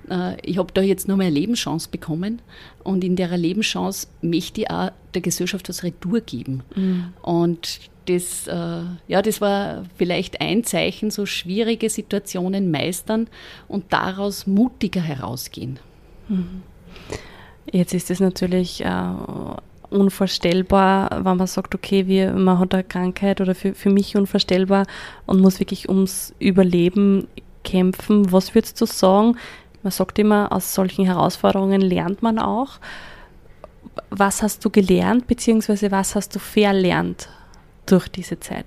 äh, 0.10 0.40
ich 0.42 0.58
habe 0.58 0.74
da 0.74 0.82
jetzt 0.82 1.08
nur 1.08 1.18
mehr 1.18 1.32
Lebenschance 1.32 1.90
bekommen 1.90 2.42
und 2.84 3.04
in 3.04 3.16
der 3.16 3.38
Lebenschance 3.38 4.08
möchte 4.22 4.62
ich 4.62 4.70
auch 4.70 4.92
der 5.14 5.22
Gesellschaft 5.22 5.70
was 5.70 5.84
Retour 5.84 6.22
geben. 6.22 6.64
Mhm. 6.76 7.14
Und 7.22 7.80
das, 8.06 8.48
äh, 8.48 8.84
ja, 9.08 9.22
das 9.22 9.42
war 9.42 9.84
vielleicht 9.98 10.42
ein 10.42 10.64
Zeichen, 10.64 11.12
so 11.12 11.26
schwierige 11.26 11.90
Situationen 11.90 12.72
meistern 12.72 13.28
und 13.68 13.92
daraus 13.92 14.48
mutiger 14.48 15.02
herausgehen. 15.02 15.80
Jetzt 17.72 17.94
ist 17.94 18.12
es 18.12 18.20
natürlich 18.20 18.84
äh, 18.84 19.04
unvorstellbar, 19.90 21.10
wenn 21.24 21.38
man 21.38 21.48
sagt, 21.48 21.76
okay, 21.76 22.08
wir, 22.08 22.34
man 22.34 22.60
hat 22.60 22.74
eine 22.74 22.84
Krankheit 22.84 23.42
oder 23.42 23.56
für, 23.56 23.74
für 23.74 23.90
mich 23.90 24.16
unvorstellbar 24.16 24.86
und 25.26 25.42
muss 25.42 25.60
wirklich 25.60 25.90
ums 25.90 26.34
Überleben 26.40 27.28
kämpfen. 27.64 28.32
Was 28.32 28.56
würdest 28.56 28.80
du 28.82 28.86
sagen? 28.86 29.38
Man 29.84 29.92
sagt 29.92 30.18
immer, 30.20 30.52
aus 30.52 30.74
solchen 30.74 31.06
Herausforderungen 31.06 31.82
lernt 31.82 32.22
man 32.24 32.40
auch. 32.40 32.80
Was 34.10 34.42
hast 34.42 34.66
du 34.66 34.70
gelernt, 34.70 35.28
beziehungsweise 35.28 35.92
was 35.92 36.16
hast 36.16 36.36
du 36.36 36.40
verlernt 36.40 37.30
durch 37.86 38.08
diese 38.08 38.40
Zeit? 38.40 38.66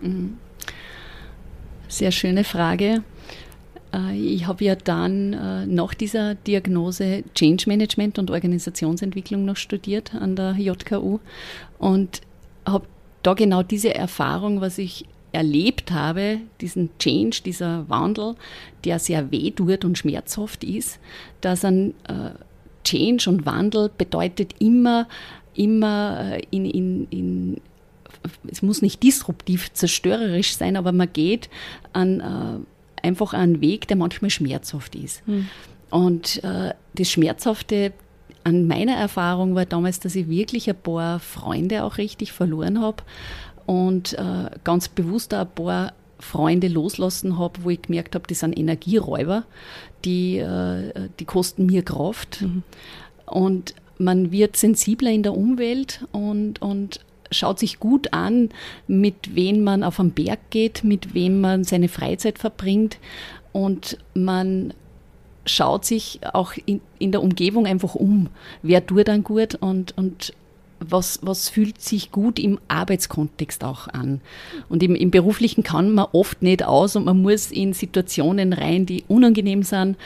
Mhm. 0.00 0.38
Sehr 1.88 2.10
schöne 2.10 2.44
Frage. 2.44 3.02
Äh, 3.92 4.16
ich 4.16 4.46
habe 4.46 4.64
ja 4.64 4.74
dann 4.74 5.32
äh, 5.32 5.66
nach 5.66 5.94
dieser 5.94 6.34
Diagnose 6.34 7.24
Change 7.34 7.64
Management 7.68 8.18
und 8.18 8.30
Organisationsentwicklung 8.30 9.44
noch 9.44 9.56
studiert 9.56 10.14
an 10.14 10.36
der 10.36 10.52
JKU 10.52 11.20
und 11.78 12.20
habe 12.66 12.86
da 13.22 13.34
genau 13.34 13.62
diese 13.62 13.94
Erfahrung, 13.94 14.60
was 14.60 14.78
ich 14.78 15.06
erlebt 15.32 15.90
habe, 15.90 16.38
diesen 16.60 16.90
Change, 16.98 17.42
dieser 17.44 17.88
Wandel, 17.88 18.36
der 18.84 18.98
sehr 18.98 19.30
weh 19.30 19.50
tut 19.50 19.84
und 19.84 19.98
schmerzhaft 19.98 20.64
ist, 20.64 20.98
dass 21.40 21.64
ein 21.64 21.90
äh, 22.08 22.30
Change 22.84 23.28
und 23.28 23.44
Wandel 23.44 23.90
bedeutet 23.96 24.54
immer, 24.60 25.08
immer 25.54 26.38
in, 26.50 26.64
in, 26.64 27.08
in 27.10 27.60
es 28.48 28.62
muss 28.62 28.82
nicht 28.82 29.02
disruptiv, 29.02 29.72
zerstörerisch 29.72 30.56
sein, 30.56 30.76
aber 30.76 30.92
man 30.92 31.12
geht 31.12 31.48
an 31.92 32.66
einfach 33.02 33.32
ein 33.32 33.60
Weg, 33.60 33.88
der 33.88 33.96
manchmal 33.96 34.30
schmerzhaft 34.30 34.94
ist. 34.94 35.26
Mhm. 35.26 35.48
Und 35.90 36.42
äh, 36.44 36.74
das 36.94 37.10
Schmerzhafte 37.10 37.92
an 38.44 38.66
meiner 38.66 38.94
Erfahrung 38.94 39.54
war 39.54 39.66
damals, 39.66 40.00
dass 40.00 40.14
ich 40.14 40.28
wirklich 40.28 40.68
ein 40.68 40.76
paar 40.76 41.20
Freunde 41.20 41.84
auch 41.84 41.98
richtig 41.98 42.32
verloren 42.32 42.80
habe 42.80 43.02
und 43.66 44.14
äh, 44.14 44.50
ganz 44.64 44.88
bewusst 44.88 45.34
auch 45.34 45.40
ein 45.40 45.54
paar 45.54 45.92
Freunde 46.18 46.68
loslassen 46.68 47.38
habe, 47.38 47.64
wo 47.64 47.70
ich 47.70 47.82
gemerkt 47.82 48.14
habe, 48.14 48.26
das 48.28 48.40
sind 48.40 48.56
Energieräuber, 48.56 49.44
die, 50.04 50.38
äh, 50.38 51.08
die 51.18 51.24
kosten 51.24 51.66
mir 51.66 51.82
Kraft. 51.82 52.42
Mhm. 52.42 52.62
Und 53.26 53.74
man 53.98 54.30
wird 54.30 54.56
sensibler 54.56 55.10
in 55.10 55.22
der 55.22 55.36
Umwelt 55.36 56.06
und, 56.12 56.62
und 56.62 57.00
schaut 57.30 57.58
sich 57.58 57.80
gut 57.80 58.12
an, 58.12 58.50
mit 58.86 59.34
wem 59.34 59.64
man 59.64 59.82
auf 59.82 59.96
den 59.96 60.12
Berg 60.12 60.38
geht, 60.50 60.84
mit 60.84 61.14
wem 61.14 61.40
man 61.40 61.64
seine 61.64 61.88
Freizeit 61.88 62.38
verbringt 62.38 62.98
und 63.52 63.98
man 64.14 64.74
schaut 65.46 65.84
sich 65.84 66.20
auch 66.32 66.52
in, 66.66 66.80
in 66.98 67.12
der 67.12 67.22
Umgebung 67.22 67.66
einfach 67.66 67.94
um. 67.94 68.28
Wer 68.62 68.84
tut 68.84 69.08
dann 69.08 69.22
gut 69.22 69.54
und, 69.54 69.96
und 69.96 70.34
was, 70.80 71.20
was 71.22 71.48
fühlt 71.48 71.80
sich 71.80 72.10
gut 72.10 72.38
im 72.38 72.58
Arbeitskontext 72.68 73.64
auch 73.64 73.88
an. 73.88 74.20
Und 74.68 74.82
im, 74.82 74.94
im 74.94 75.10
Beruflichen 75.10 75.62
kann 75.62 75.92
man 75.92 76.06
oft 76.12 76.42
nicht 76.42 76.64
aus 76.64 76.96
und 76.96 77.06
man 77.06 77.22
muss 77.22 77.50
in 77.50 77.72
Situationen 77.72 78.52
rein, 78.52 78.84
die 78.84 79.04
unangenehm 79.08 79.62
sind 79.62 79.96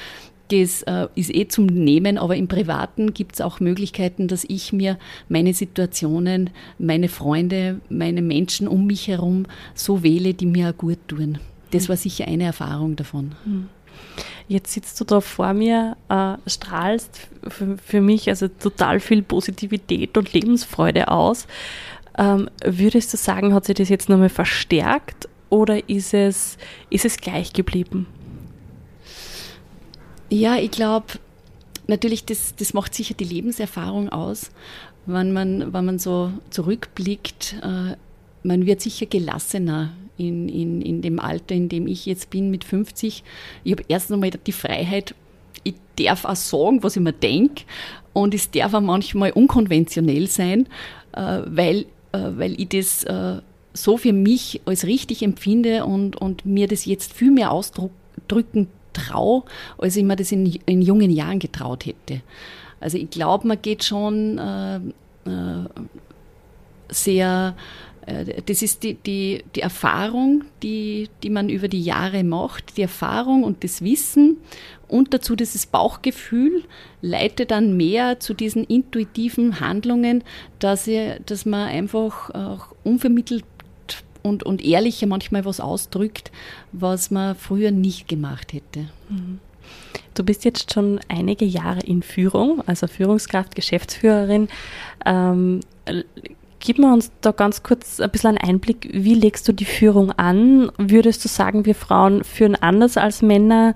das 0.50 0.82
äh, 0.82 1.06
ist 1.14 1.34
eh 1.34 1.46
zum 1.46 1.66
Nehmen, 1.66 2.18
aber 2.18 2.36
im 2.36 2.48
Privaten 2.48 3.14
gibt 3.14 3.34
es 3.34 3.40
auch 3.40 3.60
Möglichkeiten, 3.60 4.26
dass 4.26 4.44
ich 4.44 4.72
mir 4.72 4.98
meine 5.28 5.54
Situationen, 5.54 6.50
meine 6.78 7.08
Freunde, 7.08 7.80
meine 7.88 8.20
Menschen 8.20 8.66
um 8.66 8.86
mich 8.86 9.08
herum 9.08 9.46
so 9.74 10.02
wähle, 10.02 10.34
die 10.34 10.46
mir 10.46 10.70
auch 10.70 10.76
gut 10.76 10.98
tun. 11.06 11.38
Das 11.70 11.88
war 11.88 11.96
sicher 11.96 12.26
eine 12.26 12.44
Erfahrung 12.44 12.96
davon. 12.96 13.32
Hm. 13.44 13.68
Jetzt 14.48 14.72
sitzt 14.72 15.00
du 15.00 15.04
da 15.04 15.20
vor 15.20 15.52
mir, 15.54 15.96
äh, 16.08 16.34
strahlst 16.48 17.28
für, 17.46 17.78
für, 17.78 18.00
mich 18.00 18.28
also 18.28 18.48
total 18.48 18.98
viel 18.98 19.22
Positivität 19.22 20.16
und 20.16 20.32
Lebensfreude 20.32 21.08
aus. 21.08 21.46
Ähm, 22.18 22.50
würdest 22.64 23.12
du 23.12 23.16
sagen, 23.16 23.54
hat 23.54 23.66
sich 23.66 23.76
das 23.76 23.88
jetzt 23.88 24.08
nochmal 24.08 24.28
verstärkt 24.28 25.28
oder 25.48 25.88
ist 25.88 26.12
es, 26.14 26.58
ist 26.88 27.04
es 27.04 27.18
gleich 27.18 27.52
geblieben? 27.52 28.06
Ja, 30.30 30.56
ich 30.56 30.70
glaube, 30.70 31.06
natürlich, 31.88 32.24
das, 32.24 32.54
das 32.54 32.72
macht 32.72 32.94
sicher 32.94 33.14
die 33.14 33.24
Lebenserfahrung 33.24 34.10
aus, 34.10 34.52
wenn 35.04 35.32
man, 35.32 35.72
wenn 35.72 35.84
man 35.84 35.98
so 35.98 36.32
zurückblickt. 36.50 37.56
Äh, 37.62 37.96
man 38.44 38.64
wird 38.64 38.80
sicher 38.80 39.06
gelassener 39.06 39.92
in, 40.16 40.48
in, 40.48 40.82
in 40.82 41.02
dem 41.02 41.18
Alter, 41.18 41.56
in 41.56 41.68
dem 41.68 41.88
ich 41.88 42.06
jetzt 42.06 42.30
bin, 42.30 42.50
mit 42.50 42.62
50. 42.62 43.24
Ich 43.64 43.72
habe 43.72 43.82
erst 43.88 44.12
einmal 44.12 44.30
die 44.30 44.52
Freiheit, 44.52 45.16
ich 45.64 45.74
darf 45.96 46.24
auch 46.24 46.36
sagen, 46.36 46.82
was 46.84 46.94
ich 46.94 47.02
mir 47.02 47.12
denke 47.12 47.64
und 48.12 48.32
es 48.32 48.52
darf 48.52 48.72
auch 48.72 48.80
manchmal 48.80 49.32
unkonventionell 49.32 50.28
sein, 50.28 50.68
äh, 51.12 51.40
weil, 51.44 51.86
äh, 52.12 52.30
weil 52.36 52.58
ich 52.60 52.68
das 52.68 53.02
äh, 53.02 53.42
so 53.72 53.96
für 53.96 54.12
mich 54.12 54.60
als 54.64 54.86
richtig 54.86 55.22
empfinde 55.22 55.84
und, 55.84 56.16
und 56.16 56.46
mir 56.46 56.68
das 56.68 56.84
jetzt 56.84 57.12
viel 57.12 57.32
mehr 57.32 57.50
ausdrücken 57.50 58.68
traue, 58.92 59.42
als 59.78 59.96
ich 59.96 60.04
mir 60.04 60.16
das 60.16 60.32
in, 60.32 60.46
in 60.66 60.82
jungen 60.82 61.10
Jahren 61.10 61.38
getraut 61.38 61.86
hätte. 61.86 62.22
Also 62.80 62.96
ich 62.96 63.10
glaube, 63.10 63.46
man 63.46 63.60
geht 63.60 63.84
schon 63.84 64.38
äh, 64.38 64.76
äh, 64.76 65.68
sehr, 66.88 67.54
äh, 68.06 68.42
das 68.46 68.62
ist 68.62 68.82
die, 68.82 68.94
die, 68.94 69.44
die 69.54 69.60
Erfahrung, 69.60 70.44
die, 70.62 71.08
die 71.22 71.30
man 71.30 71.48
über 71.48 71.68
die 71.68 71.82
Jahre 71.82 72.24
macht, 72.24 72.76
die 72.76 72.82
Erfahrung 72.82 73.44
und 73.44 73.62
das 73.64 73.82
Wissen 73.82 74.38
und 74.88 75.14
dazu 75.14 75.36
dieses 75.36 75.66
Bauchgefühl 75.66 76.64
leitet 77.02 77.50
dann 77.50 77.76
mehr 77.76 78.18
zu 78.18 78.34
diesen 78.34 78.64
intuitiven 78.64 79.60
Handlungen, 79.60 80.24
dass, 80.58 80.86
ich, 80.86 81.20
dass 81.26 81.46
man 81.46 81.68
einfach 81.68 82.30
auch 82.30 82.74
unvermittelt 82.82 83.44
und, 84.22 84.42
und 84.42 84.64
ehrlicher 84.64 85.06
manchmal 85.06 85.44
was 85.44 85.60
ausdrückt, 85.60 86.30
was 86.72 87.10
man 87.10 87.34
früher 87.34 87.70
nicht 87.70 88.08
gemacht 88.08 88.52
hätte. 88.52 88.88
Mhm. 89.08 89.38
Du 90.14 90.24
bist 90.24 90.44
jetzt 90.44 90.72
schon 90.72 91.00
einige 91.08 91.44
Jahre 91.44 91.80
in 91.80 92.02
Führung, 92.02 92.62
also 92.66 92.86
Führungskraft, 92.86 93.54
Geschäftsführerin. 93.54 94.48
Ähm, 95.06 95.60
gib 96.58 96.78
mir 96.78 96.92
uns 96.92 97.10
da 97.20 97.32
ganz 97.32 97.62
kurz 97.62 98.00
ein 98.00 98.10
bisschen 98.10 98.36
einen 98.36 98.38
Einblick. 98.38 98.88
Wie 98.92 99.14
legst 99.14 99.46
du 99.48 99.52
die 99.52 99.64
Führung 99.64 100.12
an? 100.12 100.70
Würdest 100.78 101.24
du 101.24 101.28
sagen, 101.28 101.64
wir 101.64 101.74
Frauen 101.74 102.24
führen 102.24 102.56
anders 102.56 102.96
als 102.96 103.22
Männer? 103.22 103.74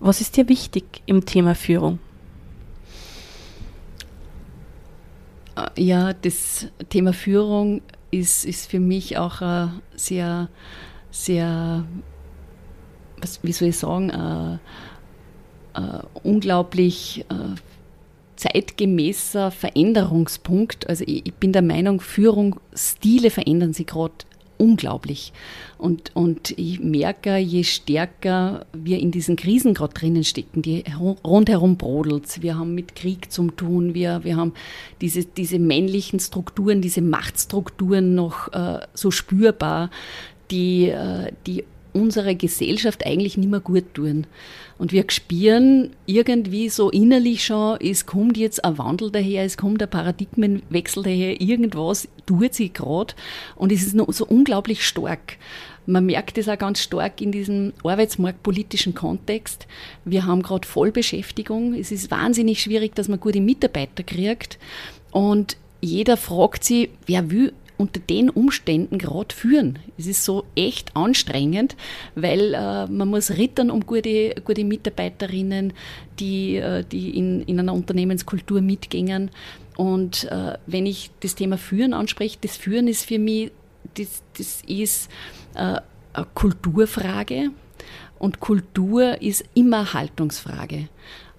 Was 0.00 0.20
ist 0.20 0.36
dir 0.36 0.48
wichtig 0.48 0.84
im 1.06 1.26
Thema 1.26 1.54
Führung? 1.54 1.98
Äh, 5.56 5.82
ja, 5.82 6.12
das 6.12 6.68
Thema 6.88 7.12
Führung 7.12 7.82
ist, 8.12 8.44
ist 8.44 8.70
für 8.70 8.78
mich 8.78 9.18
auch 9.18 9.40
äh, 9.40 9.68
sehr, 9.96 10.48
sehr, 11.10 11.84
was, 13.20 13.42
wie 13.42 13.52
soll 13.52 13.68
ich 13.68 13.78
sagen, 13.78 14.10
äh, 14.10 15.80
äh, 15.80 16.02
unglaublich 16.22 17.24
äh, 17.30 17.56
zeitgemäßer 18.36 19.50
Veränderungspunkt. 19.50 20.88
Also 20.88 21.04
ich, 21.06 21.26
ich, 21.26 21.34
bin 21.34 21.52
der 21.52 21.62
Meinung, 21.62 22.00
Führungsstile 22.00 23.30
verändern 23.30 23.72
sich 23.72 23.86
gerade 23.86 24.14
unglaublich. 24.62 25.32
Und, 25.78 26.14
und 26.14 26.56
ich 26.56 26.78
merke, 26.78 27.36
je 27.36 27.64
stärker 27.64 28.66
wir 28.72 29.00
in 29.00 29.10
diesen 29.10 29.34
Krisen 29.34 29.74
gerade 29.74 29.94
drinnen 29.94 30.22
stecken, 30.22 30.62
die 30.62 30.84
rundherum 31.24 31.76
brodelt, 31.76 32.40
wir 32.42 32.56
haben 32.56 32.74
mit 32.74 32.94
Krieg 32.94 33.32
zu 33.32 33.50
tun, 33.50 33.94
wir, 33.94 34.22
wir 34.22 34.36
haben 34.36 34.52
diese, 35.00 35.24
diese 35.24 35.58
männlichen 35.58 36.20
Strukturen, 36.20 36.80
diese 36.80 37.02
Machtstrukturen 37.02 38.14
noch 38.14 38.52
äh, 38.52 38.80
so 38.94 39.10
spürbar, 39.10 39.90
die, 40.52 40.90
äh, 40.90 41.32
die 41.46 41.64
unsere 41.92 42.34
Gesellschaft 42.34 43.06
eigentlich 43.06 43.36
nicht 43.36 43.50
mehr 43.50 43.60
gut 43.60 43.94
tun. 43.94 44.26
Und 44.78 44.92
wir 44.92 45.04
spüren 45.08 45.90
irgendwie 46.06 46.68
so 46.68 46.90
innerlich 46.90 47.44
schon, 47.44 47.78
es 47.80 48.06
kommt 48.06 48.36
jetzt 48.36 48.64
ein 48.64 48.78
Wandel 48.78 49.10
daher, 49.10 49.44
es 49.44 49.56
kommt 49.56 49.82
ein 49.82 49.90
Paradigmenwechsel 49.90 51.02
daher, 51.02 51.40
irgendwas 51.40 52.08
tut 52.26 52.54
sich 52.54 52.72
gerade 52.72 53.14
und 53.56 53.72
es 53.72 53.82
ist 53.82 53.94
noch 53.94 54.12
so 54.12 54.26
unglaublich 54.26 54.84
stark. 54.84 55.36
Man 55.84 56.06
merkt 56.06 56.38
es 56.38 56.48
auch 56.48 56.58
ganz 56.58 56.80
stark 56.80 57.20
in 57.20 57.32
diesem 57.32 57.72
arbeitsmarktpolitischen 57.82 58.94
Kontext. 58.94 59.66
Wir 60.04 60.26
haben 60.26 60.42
gerade 60.42 60.66
Vollbeschäftigung. 60.66 61.74
Es 61.74 61.90
ist 61.90 62.10
wahnsinnig 62.10 62.62
schwierig, 62.62 62.94
dass 62.94 63.08
man 63.08 63.18
gute 63.18 63.40
Mitarbeiter 63.40 64.04
kriegt. 64.04 64.58
Und 65.10 65.56
jeder 65.80 66.16
fragt 66.16 66.62
sich, 66.62 66.90
wer 67.06 67.32
will 67.32 67.52
unter 67.82 67.98
den 67.98 68.30
Umständen 68.30 68.96
gerade 68.96 69.34
führen. 69.34 69.80
Es 69.98 70.06
ist 70.06 70.24
so 70.24 70.44
echt 70.54 70.96
anstrengend, 70.96 71.76
weil 72.14 72.54
äh, 72.54 72.86
man 72.86 73.08
muss 73.08 73.32
rittern 73.32 73.72
um 73.72 73.84
gute, 73.84 74.36
gute 74.44 74.64
Mitarbeiterinnen, 74.64 75.72
die, 76.20 76.56
äh, 76.56 76.84
die 76.84 77.18
in, 77.18 77.42
in 77.42 77.58
einer 77.58 77.74
Unternehmenskultur 77.74 78.60
mitgehen. 78.60 79.30
Und 79.76 80.24
äh, 80.30 80.58
wenn 80.66 80.86
ich 80.86 81.10
das 81.20 81.34
Thema 81.34 81.58
Führen 81.58 81.92
anspreche, 81.92 82.38
das 82.40 82.56
Führen 82.56 82.86
ist 82.86 83.04
für 83.04 83.18
mich, 83.18 83.50
das, 83.94 84.22
das 84.38 84.62
ist 84.68 85.10
äh, 85.54 85.80
eine 86.12 86.26
Kulturfrage. 86.34 87.50
Und 88.20 88.38
Kultur 88.38 89.20
ist 89.20 89.44
immer 89.54 89.92
Haltungsfrage. 89.92 90.88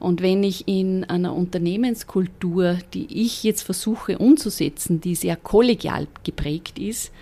Und 0.04 0.22
wenn 0.22 0.44
ich 0.44 0.68
in 0.68 1.06
einer 1.06 1.34
Unternehmenskultur, 1.34 2.78
die 2.94 3.08
ich 3.10 3.44
jetzt 3.44 3.62
versuche 3.62 4.18
umzusetzen, 4.18 5.00
die 5.00 5.16
sehr 5.16 5.38
kollegial 5.38 6.08
geprägt 6.26 6.78
ist, 6.78 7.14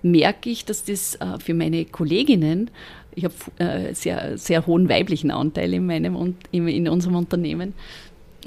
merke 0.00 0.48
ich, 0.48 0.64
dass 0.64 0.82
das 0.82 1.16
äh, 1.16 1.38
für 1.38 1.52
meine 1.52 1.84
Kolleginnen, 1.84 2.70
ich 3.14 3.24
habe 3.24 3.34
äh, 3.58 3.94
sehr, 3.94 4.38
sehr 4.38 4.66
hohen 4.66 4.88
weiblichen 4.88 5.30
Anteil 5.30 5.74
in, 5.74 5.84
meinem, 5.84 6.34
in 6.52 6.88
unserem 6.88 7.16
Unternehmen, 7.16 7.74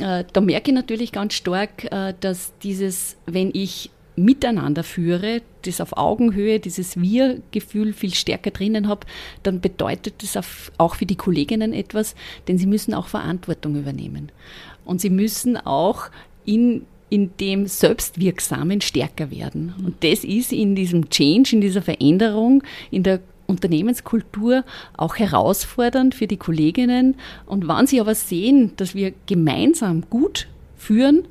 äh, 0.02 0.24
da 0.34 0.42
merke 0.42 0.72
ich 0.72 0.76
natürlich 0.76 1.12
ganz 1.12 1.36
stark, 1.36 1.88
dass 2.22 2.54
dieses, 2.64 3.18
wenn 3.28 3.52
ich 3.54 3.92
miteinander 4.16 4.84
führe, 4.84 5.42
das 5.64 5.82
auf 5.82 5.98
Augenhöhe, 5.98 6.60
dieses 6.60 7.00
Wir-Gefühl 7.00 7.94
viel 7.94 8.14
stärker 8.14 8.52
drinnen 8.52 8.88
habe, 8.88 9.08
dann 9.44 9.62
bedeutet 9.62 10.24
das 10.24 10.72
auch 10.78 10.96
für 10.96 11.06
die 11.06 11.16
Kolleginnen 11.16 11.74
etwas, 11.74 12.16
denn 12.48 12.58
sie 12.58 12.68
müssen 12.68 12.94
auch 12.94 13.08
Verantwortung 13.08 13.76
übernehmen. 13.76 14.32
Und 14.86 15.02
sie 15.02 15.10
müssen 15.10 15.58
auch 15.58 16.10
in, 16.46 16.86
in 17.10 17.32
dem 17.40 17.68
Selbstwirksamen 17.68 18.82
stärker 18.82 19.32
werden. 19.32 19.74
Und 19.84 20.04
das 20.04 20.24
ist 20.24 20.54
in 20.54 20.76
diesem 20.76 21.10
Change, 21.10 21.54
in 21.54 21.62
dieser 21.62 21.82
Veränderung, 21.82 22.64
in 22.92 23.04
der 23.04 23.20
Unternehmenskultur 23.48 24.64
auch 24.98 25.18
herausfordernd 25.18 26.16
für 26.16 26.28
die 26.28 26.38
Kolleginnen. 26.38 27.16
Und 27.46 27.68
wenn 27.68 27.88
sie 27.88 28.00
aber 28.00 28.16
sehen, 28.16 28.72
dass 28.78 28.96
wir 28.96 29.14
gemeinsam 29.28 30.04
gut 30.10 30.48
führen, 30.78 31.28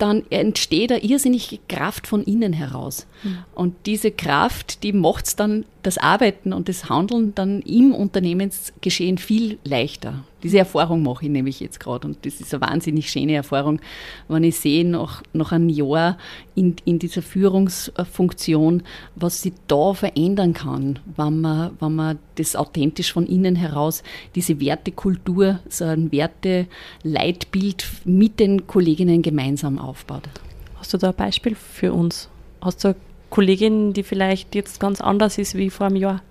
dann 0.00 0.24
entsteht 0.30 0.92
eine 0.92 1.02
irrsinnige 1.02 1.58
Kraft 1.68 2.06
von 2.06 2.22
innen 2.24 2.52
heraus. 2.52 3.06
Mhm. 3.22 3.38
Und 3.54 3.74
diese 3.86 4.10
Kraft, 4.10 4.82
die 4.82 4.92
macht 4.92 5.26
es 5.26 5.36
dann 5.36 5.64
das 5.82 5.98
Arbeiten 5.98 6.52
und 6.52 6.68
das 6.68 6.88
Handeln 6.88 7.34
dann 7.34 7.60
im 7.62 7.94
Unternehmensgeschehen 7.94 9.18
viel 9.18 9.58
leichter. 9.64 10.24
Diese 10.42 10.58
Erfahrung 10.58 11.02
mache 11.02 11.26
ich 11.26 11.30
nämlich 11.30 11.60
jetzt 11.60 11.80
gerade 11.80 12.08
und 12.08 12.24
das 12.24 12.40
ist 12.40 12.54
eine 12.54 12.62
wahnsinnig 12.62 13.10
schöne 13.10 13.34
Erfahrung, 13.34 13.80
wenn 14.28 14.44
ich 14.44 14.58
sehe, 14.58 14.86
nach, 14.86 15.22
nach 15.32 15.52
einem 15.52 15.68
Jahr 15.68 16.16
in, 16.54 16.76
in 16.84 16.98
dieser 16.98 17.22
Führungsfunktion, 17.22 18.82
was 19.16 19.42
sich 19.42 19.52
da 19.68 19.92
verändern 19.92 20.54
kann, 20.54 20.98
wenn 21.16 21.40
man, 21.40 21.72
wenn 21.80 21.94
man 21.94 22.18
das 22.36 22.56
authentisch 22.56 23.12
von 23.12 23.26
innen 23.26 23.56
heraus, 23.56 24.02
diese 24.34 24.60
Wertekultur, 24.60 25.60
so 25.68 25.84
ein 25.84 26.10
Werteleitbild 26.10 27.86
mit 28.04 28.40
den 28.40 28.66
Kolleginnen 28.66 29.22
gemeinsam 29.22 29.78
aufbaut. 29.78 30.28
Hast 30.76 30.94
du 30.94 30.98
da 30.98 31.10
ein 31.10 31.16
Beispiel 31.16 31.54
für 31.54 31.92
uns? 31.92 32.30
Hast 32.62 32.84
du 32.84 32.94
Kollegin, 33.30 33.92
die 33.92 34.02
vielleicht 34.02 34.54
jetzt 34.54 34.80
ganz 34.80 35.00
anders 35.00 35.38
ist 35.38 35.54
wie 35.54 35.70
vor 35.70 35.86
einem 35.86 35.96
Jahr? 35.96 36.22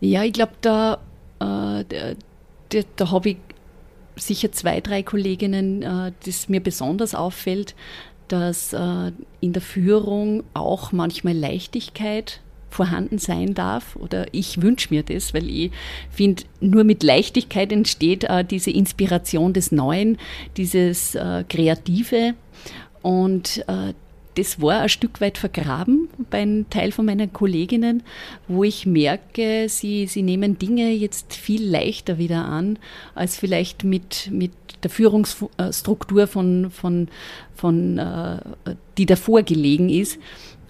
Ja, 0.00 0.22
ich 0.22 0.32
glaube, 0.32 0.52
da, 0.60 0.94
äh, 1.40 1.84
da, 2.68 2.80
da 2.96 3.10
habe 3.10 3.30
ich 3.30 3.36
sicher 4.16 4.52
zwei, 4.52 4.80
drei 4.80 5.02
Kolleginnen, 5.02 5.82
äh, 5.82 6.12
das 6.24 6.48
mir 6.48 6.60
besonders 6.60 7.14
auffällt, 7.14 7.74
dass 8.28 8.72
äh, 8.72 9.12
in 9.40 9.52
der 9.52 9.62
Führung 9.62 10.44
auch 10.54 10.92
manchmal 10.92 11.34
Leichtigkeit 11.34 12.40
vorhanden 12.70 13.18
sein 13.18 13.54
darf 13.54 13.94
oder 13.96 14.26
ich 14.32 14.60
wünsche 14.60 14.92
mir 14.92 15.04
das, 15.04 15.32
weil 15.32 15.48
ich 15.48 15.70
finde, 16.10 16.42
nur 16.60 16.82
mit 16.82 17.02
Leichtigkeit 17.02 17.70
entsteht 17.70 18.24
äh, 18.24 18.44
diese 18.44 18.72
Inspiration 18.72 19.52
des 19.52 19.70
Neuen, 19.70 20.18
dieses 20.56 21.14
äh, 21.14 21.44
Kreative 21.48 22.34
und 23.02 23.64
äh, 23.68 23.94
das 24.34 24.60
war 24.60 24.80
ein 24.80 24.88
Stück 24.88 25.20
weit 25.20 25.38
vergraben 25.38 26.08
bei 26.30 26.42
einem 26.42 26.68
Teil 26.70 26.92
von 26.92 27.06
meinen 27.06 27.32
Kolleginnen, 27.32 28.02
wo 28.48 28.64
ich 28.64 28.86
merke, 28.86 29.68
sie, 29.68 30.06
sie 30.06 30.22
nehmen 30.22 30.58
Dinge 30.58 30.90
jetzt 30.90 31.34
viel 31.34 31.64
leichter 31.64 32.18
wieder 32.18 32.44
an, 32.44 32.78
als 33.14 33.36
vielleicht 33.36 33.84
mit, 33.84 34.30
mit 34.32 34.52
der 34.82 34.90
Führungsstruktur 34.90 36.26
von, 36.26 36.70
von, 36.70 37.08
von 37.54 37.98
äh, 37.98 38.38
die 38.98 39.06
davor 39.06 39.42
gelegen 39.42 39.88
ist. 39.88 40.18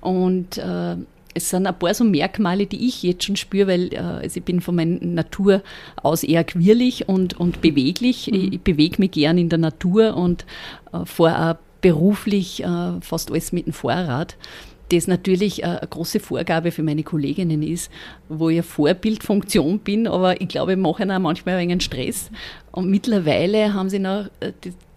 Und 0.01 0.59
äh, 0.59 0.97
es 1.35 1.51
sind 1.51 1.67
ein 1.67 1.79
paar 1.79 1.95
so 1.95 2.05
Merkmale, 2.05 2.67
die 2.67 2.87
ich 2.87 3.03
jetzt 3.03 3.25
schon 3.25 3.37
spüre, 3.37 3.67
weil 3.67 3.93
äh, 3.93 3.99
also 3.99 4.39
ich 4.39 4.45
bin 4.45 4.61
von 4.61 4.77
meiner 4.77 5.05
Natur 5.05 5.63
aus 5.97 6.23
eher 6.23 6.45
quirlig 6.45 7.09
und, 7.09 7.39
und 7.39 7.61
beweglich. 7.61 8.29
Mhm. 8.31 8.35
Ich, 8.35 8.53
ich 8.55 8.61
bewege 8.61 8.97
mich 8.99 9.11
gern 9.11 9.39
in 9.39 9.49
der 9.49 9.59
Natur 9.59 10.17
und 10.17 10.47
äh, 10.93 11.05
vor 11.05 11.35
ein 11.35 11.57
beruflich 11.85 12.65
äh, 12.65 13.01
fast 13.03 13.31
alles 13.31 13.53
mit 13.53 13.67
dem 13.67 13.75
Fahrrad 13.75 14.39
das 14.89 15.07
natürlich 15.07 15.63
äh, 15.63 15.67
eine 15.67 15.89
große 15.89 16.21
Vorgabe 16.21 16.71
für 16.71 16.83
meine 16.83 17.03
Kolleginnen 17.03 17.63
ist, 17.63 17.91
wo 18.29 18.49
ich 18.49 18.65
Vorbildfunktion 18.65 19.79
bin, 19.81 20.07
aber 20.07 20.41
ich 20.41 20.49
glaube, 20.49 20.73
ich 20.73 20.79
mache 20.79 21.05
auch 21.05 21.19
manchmal 21.19 21.57
ein 21.57 21.69
wenig 21.69 21.83
Stress. 21.83 22.31
Und 22.71 22.91
mittlerweile 22.91 23.75
haben 23.75 23.89
sie 23.89 23.99
noch 23.99 24.27
äh, 24.41 24.53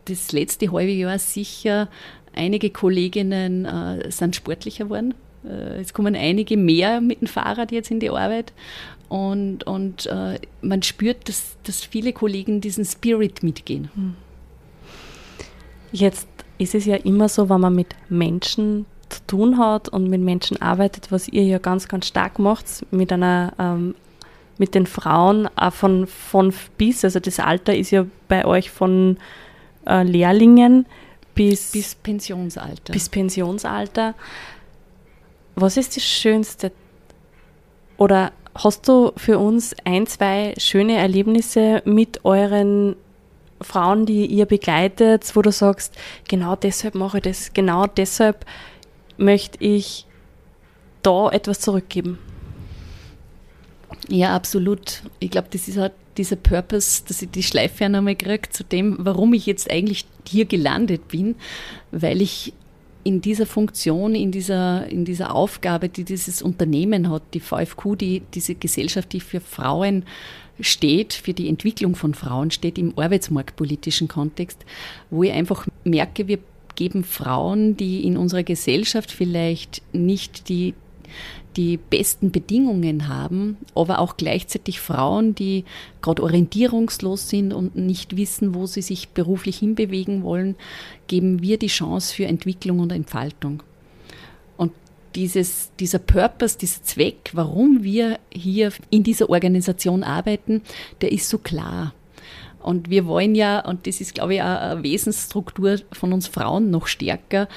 das 0.06 0.32
letzte 0.32 0.72
halbe 0.72 0.92
Jahr 0.92 1.20
sicher 1.20 1.90
einige 2.34 2.70
Kolleginnen 2.70 3.66
äh, 3.66 4.12
sind 4.12 4.36
sportlicher 4.36 4.86
geworden. 4.86 5.14
Es 5.80 5.94
kommen 5.94 6.16
einige 6.16 6.58
mehr 6.58 7.00
mit 7.00 7.22
dem 7.22 7.28
Fahrrad 7.28 7.72
jetzt 7.72 7.90
in 7.90 8.02
die 8.02 8.10
Arbeit. 8.10 8.52
Und, 9.08 9.66
und 9.66 10.10
man 10.62 10.84
spürt, 10.84 11.30
dass, 11.30 11.56
dass 11.64 11.86
viele 11.86 12.12
Kollegen 12.12 12.60
diesen 12.60 12.84
Spirit 12.84 13.44
mitgehen. 13.44 13.90
Hm. 13.96 14.16
Jetzt 15.94 16.28
ist 16.58 16.76
es 16.76 16.86
ja 16.86 16.96
immer 16.96 17.30
so, 17.30 17.50
wenn 17.50 17.62
man 17.62 17.76
mit 17.76 17.96
Menschen 18.10 18.86
zu 19.10 19.20
tun 19.28 19.58
hat 19.58 19.90
und 19.90 20.10
mit 20.10 20.22
Menschen 20.22 20.62
arbeitet, 20.62 21.12
was 21.12 21.28
ihr 21.28 21.44
ja 21.44 21.60
ganz, 21.60 21.88
ganz 21.88 22.08
stark 22.08 22.40
macht, 22.40 22.86
mit 22.92 23.12
einer 23.14 23.54
ähm, 23.58 23.96
mit 24.60 24.76
den 24.76 24.88
Frauen 24.88 25.48
auch 25.56 25.74
von, 25.74 26.08
von 26.08 26.54
bis, 26.78 27.06
also 27.06 27.20
das 27.20 27.40
Alter 27.40 27.76
ist 27.76 27.92
ja 27.92 28.06
bei 28.28 28.46
euch 28.46 28.72
von 28.72 29.18
äh, 29.86 30.04
Lehrlingen 30.04 30.86
bis, 31.36 31.72
bis 31.72 31.96
Pensionsalter. 31.96 32.94
Bis 32.94 33.10
Pensionsalter. 33.10 34.16
Was 35.56 35.78
ist 35.78 35.96
das 35.96 36.04
Schönste? 36.04 36.72
Oder 37.98 38.32
hast 38.56 38.88
du 38.88 39.12
für 39.16 39.38
uns 39.38 39.76
ein, 39.86 40.08
zwei 40.08 40.54
schöne 40.58 40.98
Erlebnisse 40.98 41.82
mit 41.86 42.26
euren 42.26 42.96
Frauen, 43.62 44.06
die 44.06 44.26
ihr 44.26 44.46
begleitet, 44.46 45.36
wo 45.36 45.42
du 45.42 45.52
sagst, 45.52 45.96
genau 46.28 46.56
deshalb 46.56 46.96
mache 46.96 47.18
ich 47.18 47.24
das, 47.24 47.54
genau 47.54 47.88
deshalb 47.88 48.46
möchte 49.18 49.64
ich 49.64 50.06
da 51.02 51.30
etwas 51.30 51.60
zurückgeben. 51.60 52.20
Ja, 54.10 54.36
absolut. 54.36 55.02
Ich 55.20 55.32
glaube, 55.32 55.48
das 55.52 55.68
ist 55.68 55.78
halt 55.78 55.94
dieser 56.18 56.36
Purpose, 56.36 57.04
dass 57.08 57.22
ich 57.22 57.30
die 57.30 57.44
Schleife 57.44 57.86
einmal 57.86 58.16
kriege 58.16 58.50
zu 58.50 58.64
dem, 58.64 58.98
warum 59.00 59.34
ich 59.34 59.46
jetzt 59.46 59.70
eigentlich 59.70 60.06
hier 60.28 60.46
gelandet 60.46 61.08
bin, 61.08 61.36
weil 61.92 62.22
ich 62.22 62.54
in 63.08 63.22
dieser 63.22 63.46
Funktion, 63.46 64.16
in 64.16 64.32
dieser, 64.32 64.86
in 64.88 65.06
dieser 65.06 65.34
Aufgabe, 65.34 65.88
die 65.88 66.04
dieses 66.04 66.42
Unternehmen 66.42 67.10
hat, 67.10 67.24
die 67.34 67.40
VFQ, 67.40 67.96
die, 67.98 68.22
diese 68.34 68.54
Gesellschaft, 68.54 69.14
die 69.14 69.22
für 69.22 69.40
Frauen 69.40 70.04
steht, 70.60 71.14
für 71.14 71.34
die 71.34 71.48
Entwicklung 71.48 71.96
von 71.96 72.14
Frauen 72.14 72.52
steht 72.52 72.78
im 72.78 72.98
arbeitsmarktpolitischen 72.98 74.10
Kontext, 74.10 74.66
wo 75.10 75.24
ich 75.24 75.32
einfach 75.32 75.68
merke, 75.86 76.28
wir 76.28 76.40
geben 76.76 77.06
Frauen, 77.06 77.78
die 77.78 78.06
in 78.06 78.18
unserer 78.18 78.44
Gesellschaft 78.44 79.10
vielleicht 79.10 79.82
nicht 79.94 80.50
die 80.50 80.74
die 81.58 81.78
besten 81.78 82.32
Bedingungen 82.32 83.08
haben, 83.08 83.58
aber 83.74 84.00
auch 84.00 84.16
gleichzeitig 84.16 84.80
Frauen, 84.80 85.34
die 85.34 85.66
gerade 86.02 86.22
orientierungslos 86.22 87.30
sind 87.30 87.52
und 87.52 87.76
nicht 87.76 88.16
wissen, 88.16 88.54
wo 88.54 88.68
sie 88.68 88.84
sich 88.84 89.10
beruflich 89.10 89.58
hinbewegen 89.58 90.24
wollen, 90.24 90.56
geben 91.08 91.42
wir 91.42 91.58
die 91.58 91.68
Chance 91.68 92.14
für 92.14 92.26
Entwicklung 92.26 92.80
und 92.80 92.92
Entfaltung. 92.92 93.64
Und 94.56 94.72
dieses, 95.16 95.72
dieser 95.80 96.00
Purpose, 96.00 96.58
dieser 96.60 96.84
Zweck, 96.84 97.32
warum 97.34 97.84
wir 97.84 98.20
hier 98.32 98.72
in 98.92 99.04
dieser 99.04 99.30
Organisation 99.30 100.04
arbeiten, 100.04 100.62
der 101.02 101.12
ist 101.12 101.28
so 101.28 101.40
klar. 101.40 101.94
Und 102.62 102.90
wir 102.90 103.06
wollen 103.08 103.34
ja, 103.34 103.62
und 103.62 103.88
das 103.88 104.02
ist, 104.02 104.14
glaube 104.14 104.36
ich, 104.36 104.42
eine 104.42 104.84
Wesensstruktur 104.84 105.78
von 105.92 106.14
uns 106.14 106.28
Frauen 106.28 106.70
noch 106.70 106.88
stärker, 106.88 107.48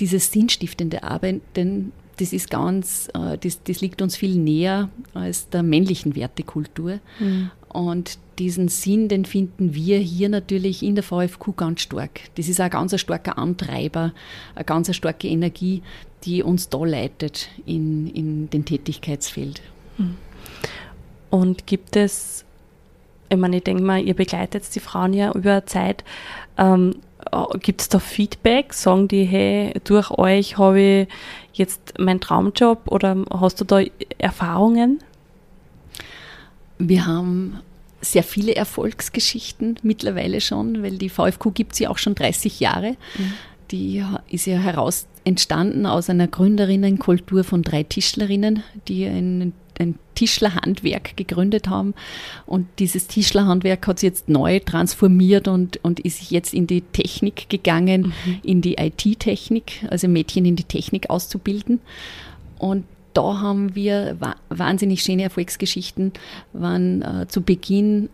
dieses 0.00 0.32
sinnstiftende 0.32 1.02
Arbeiten 1.04 1.92
das 2.16 2.32
ist 2.32 2.50
ganz, 2.50 3.08
äh, 3.14 3.38
das, 3.38 3.62
das 3.62 3.80
liegt 3.80 4.02
uns 4.02 4.16
viel 4.16 4.36
näher 4.36 4.88
als 5.14 5.48
der 5.48 5.62
männlichen 5.62 6.16
Wertekultur. 6.16 7.00
Mhm. 7.18 7.50
Und 7.68 8.18
diesen 8.38 8.68
Sinn, 8.68 9.08
den 9.08 9.24
finden 9.24 9.74
wir 9.74 9.98
hier 9.98 10.28
natürlich 10.28 10.82
in 10.82 10.94
der 10.94 11.02
VfQ 11.02 11.56
ganz 11.56 11.80
stark. 11.80 12.20
Das 12.36 12.48
ist 12.48 12.60
ein 12.60 12.70
ganz 12.70 12.98
starker 13.00 13.36
Antreiber, 13.36 14.12
eine 14.54 14.64
ganz 14.64 14.94
starke 14.94 15.28
Energie, 15.28 15.82
die 16.24 16.42
uns 16.42 16.68
da 16.68 16.84
leitet 16.84 17.48
in, 17.66 18.06
in 18.08 18.50
den 18.50 18.64
Tätigkeitsfeld. 18.64 19.60
Mhm. 19.98 20.16
Und 21.30 21.66
gibt 21.66 21.96
es, 21.96 22.44
ich 23.28 23.36
meine, 23.36 23.56
ich 23.56 23.64
denke 23.64 23.82
mal, 23.82 24.00
ihr 24.00 24.14
begleitet 24.14 24.72
die 24.72 24.80
Frauen 24.80 25.12
ja 25.12 25.32
über 25.32 25.66
Zeit. 25.66 26.04
Ähm, 26.56 26.96
Gibt 27.60 27.80
es 27.80 27.88
da 27.88 27.98
Feedback? 27.98 28.74
Sagen 28.74 29.08
die, 29.08 29.24
hey, 29.24 29.74
durch 29.84 30.10
euch 30.10 30.58
habe 30.58 31.06
ich 31.52 31.58
jetzt 31.58 31.98
meinen 31.98 32.20
Traumjob 32.20 32.90
oder 32.90 33.24
hast 33.30 33.60
du 33.60 33.64
da 33.64 33.80
Erfahrungen? 34.18 35.00
Wir 36.78 37.06
haben 37.06 37.60
sehr 38.00 38.22
viele 38.22 38.54
Erfolgsgeschichten 38.54 39.76
mittlerweile 39.82 40.40
schon, 40.40 40.82
weil 40.82 40.98
die 40.98 41.08
VfQ 41.08 41.54
gibt 41.54 41.72
es 41.72 41.78
ja 41.78 41.90
auch 41.90 41.98
schon 41.98 42.14
30 42.14 42.60
Jahre. 42.60 42.96
Mhm. 43.16 43.32
Die 43.70 44.04
ist 44.28 44.46
ja 44.46 44.58
heraus 44.58 45.06
entstanden 45.24 45.86
aus 45.86 46.10
einer 46.10 46.28
Gründerinnenkultur 46.28 47.44
von 47.44 47.62
drei 47.62 47.82
Tischlerinnen, 47.82 48.62
die 48.88 49.06
einen 49.06 49.54
ein 49.80 49.98
Tischlerhandwerk 50.14 51.16
gegründet 51.16 51.68
haben. 51.68 51.94
Und 52.46 52.66
dieses 52.78 53.06
Tischlerhandwerk 53.06 53.86
hat 53.86 53.98
sich 53.98 54.08
jetzt 54.08 54.28
neu 54.28 54.60
transformiert 54.60 55.48
und, 55.48 55.78
und 55.84 56.00
ist 56.00 56.30
jetzt 56.30 56.54
in 56.54 56.66
die 56.66 56.80
Technik 56.80 57.48
gegangen, 57.48 58.12
mhm. 58.24 58.38
in 58.42 58.60
die 58.60 58.74
IT-Technik, 58.74 59.86
also 59.90 60.08
Mädchen 60.08 60.44
in 60.44 60.56
die 60.56 60.64
Technik 60.64 61.10
auszubilden. 61.10 61.80
Und 62.58 62.84
da 63.12 63.40
haben 63.40 63.74
wir 63.74 64.16
wahnsinnig 64.48 65.02
schöne 65.02 65.22
Erfolgsgeschichten, 65.22 66.12
wann 66.52 67.02
äh, 67.02 67.28
zu 67.28 67.42
Beginn 67.42 68.08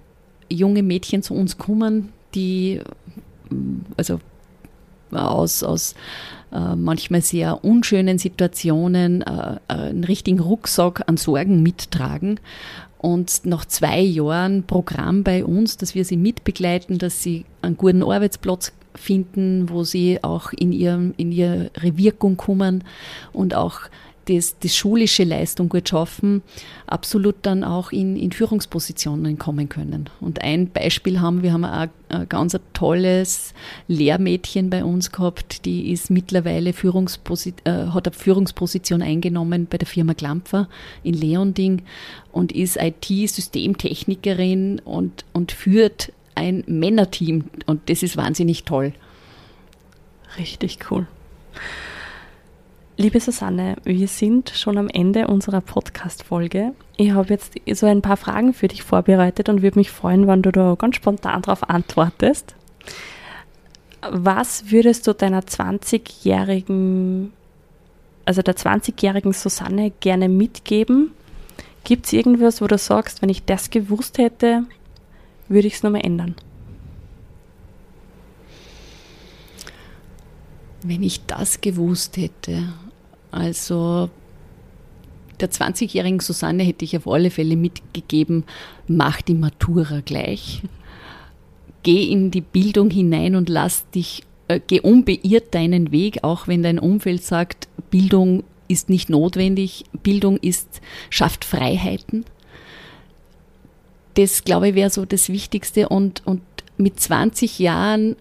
junge 0.50 0.82
Mädchen 0.82 1.22
zu 1.22 1.34
uns 1.34 1.56
kommen, 1.56 2.10
die 2.34 2.80
also 3.96 4.20
aus, 5.12 5.62
aus 5.62 5.94
äh, 6.52 6.76
manchmal 6.76 7.22
sehr 7.22 7.64
unschönen 7.64 8.18
Situationen 8.18 9.22
äh, 9.22 9.58
einen 9.68 10.04
richtigen 10.04 10.40
Rucksack 10.40 11.02
an 11.06 11.16
Sorgen 11.16 11.62
mittragen. 11.62 12.40
Und 12.98 13.46
nach 13.46 13.64
zwei 13.64 14.00
Jahren 14.00 14.64
Programm 14.64 15.22
bei 15.24 15.44
uns, 15.44 15.78
dass 15.78 15.94
wir 15.94 16.04
sie 16.04 16.18
mitbegleiten, 16.18 16.98
dass 16.98 17.22
sie 17.22 17.46
einen 17.62 17.76
guten 17.76 18.02
Arbeitsplatz 18.02 18.72
finden, 18.94 19.70
wo 19.70 19.84
sie 19.84 20.22
auch 20.22 20.52
in, 20.52 20.72
ihrem, 20.72 21.14
in 21.16 21.32
ihre 21.32 21.70
Wirkung 21.80 22.36
kommen 22.36 22.84
und 23.32 23.54
auch 23.54 23.80
das, 24.30 24.56
das 24.60 24.76
schulische 24.76 25.24
Leistung 25.24 25.68
gut 25.68 25.88
schaffen, 25.88 26.42
absolut 26.86 27.36
dann 27.42 27.64
auch 27.64 27.90
in, 27.90 28.16
in 28.16 28.30
Führungspositionen 28.30 29.38
kommen 29.38 29.68
können. 29.68 30.08
Und 30.20 30.42
ein 30.42 30.70
Beispiel 30.70 31.20
haben 31.20 31.42
wir 31.42 31.52
haben 31.52 31.64
ein, 31.64 31.90
ein 32.08 32.28
ganz 32.28 32.56
tolles 32.72 33.54
Lehrmädchen 33.88 34.70
bei 34.70 34.84
uns 34.84 35.10
gehabt, 35.10 35.64
die 35.64 35.90
ist 35.90 36.10
mittlerweile 36.10 36.72
Führungsposi 36.72 37.54
äh, 37.64 37.88
hat 37.88 38.06
eine 38.06 38.16
Führungsposition 38.16 39.02
eingenommen 39.02 39.66
bei 39.68 39.78
der 39.78 39.88
Firma 39.88 40.14
Klampfer 40.14 40.68
in 41.02 41.14
Leonding 41.14 41.82
und 42.30 42.52
ist 42.52 42.76
IT-Systemtechnikerin 42.76 44.80
und, 44.84 45.24
und 45.32 45.52
führt 45.52 46.12
ein 46.36 46.62
Männerteam 46.66 47.44
und 47.66 47.90
das 47.90 48.02
ist 48.02 48.16
wahnsinnig 48.16 48.64
toll. 48.64 48.92
Richtig 50.38 50.78
cool. 50.90 51.06
Liebe 53.00 53.18
Susanne, 53.18 53.76
wir 53.82 54.08
sind 54.08 54.50
schon 54.50 54.76
am 54.76 54.90
Ende 54.90 55.26
unserer 55.26 55.62
Podcast-Folge. 55.62 56.74
Ich 56.98 57.12
habe 57.12 57.30
jetzt 57.30 57.54
so 57.72 57.86
ein 57.86 58.02
paar 58.02 58.18
Fragen 58.18 58.52
für 58.52 58.68
dich 58.68 58.82
vorbereitet 58.82 59.48
und 59.48 59.62
würde 59.62 59.78
mich 59.78 59.90
freuen, 59.90 60.26
wenn 60.26 60.42
du 60.42 60.52
da 60.52 60.74
ganz 60.74 60.96
spontan 60.96 61.40
darauf 61.40 61.70
antwortest. 61.70 62.54
Was 64.02 64.70
würdest 64.70 65.06
du 65.06 65.14
deiner 65.14 65.40
20-jährigen, 65.40 67.32
also 68.26 68.42
der 68.42 68.54
20-jährigen 68.54 69.32
Susanne 69.32 69.92
gerne 70.00 70.28
mitgeben? 70.28 71.12
Gibt 71.84 72.04
es 72.04 72.12
irgendwas, 72.12 72.60
wo 72.60 72.66
du 72.66 72.76
sagst, 72.76 73.22
wenn 73.22 73.30
ich 73.30 73.46
das 73.46 73.70
gewusst 73.70 74.18
hätte, 74.18 74.64
würde 75.48 75.68
ich 75.68 75.76
es 75.76 75.82
nochmal 75.82 76.04
ändern? 76.04 76.34
Wenn 80.82 81.02
ich 81.02 81.24
das 81.24 81.62
gewusst 81.62 82.18
hätte, 82.18 82.74
also 83.30 84.10
der 85.40 85.50
20-jährigen 85.50 86.20
Susanne 86.20 86.62
hätte 86.62 86.84
ich 86.84 86.96
auf 86.96 87.08
alle 87.08 87.30
Fälle 87.30 87.56
mitgegeben, 87.56 88.44
mach 88.86 89.22
die 89.22 89.34
Matura 89.34 90.00
gleich. 90.00 90.62
Geh 91.82 92.04
in 92.04 92.30
die 92.30 92.42
Bildung 92.42 92.90
hinein 92.90 93.34
und 93.36 93.48
lass 93.48 93.88
dich, 93.90 94.22
äh, 94.48 94.60
geh 94.64 94.80
unbeirrt 94.80 95.54
deinen 95.54 95.92
Weg, 95.92 96.24
auch 96.24 96.46
wenn 96.46 96.62
dein 96.62 96.78
Umfeld 96.78 97.22
sagt, 97.22 97.68
Bildung 97.90 98.44
ist 98.68 98.90
nicht 98.90 99.08
notwendig, 99.08 99.84
Bildung 100.02 100.36
ist, 100.36 100.80
schafft 101.08 101.44
Freiheiten. 101.44 102.24
Das, 104.14 104.44
glaube 104.44 104.68
ich, 104.68 104.74
wäre 104.74 104.90
so 104.90 105.06
das 105.06 105.30
Wichtigste 105.30 105.88
und, 105.88 106.22
und 106.26 106.42
mit 106.76 107.00
20 107.00 107.58
Jahren 107.58 108.16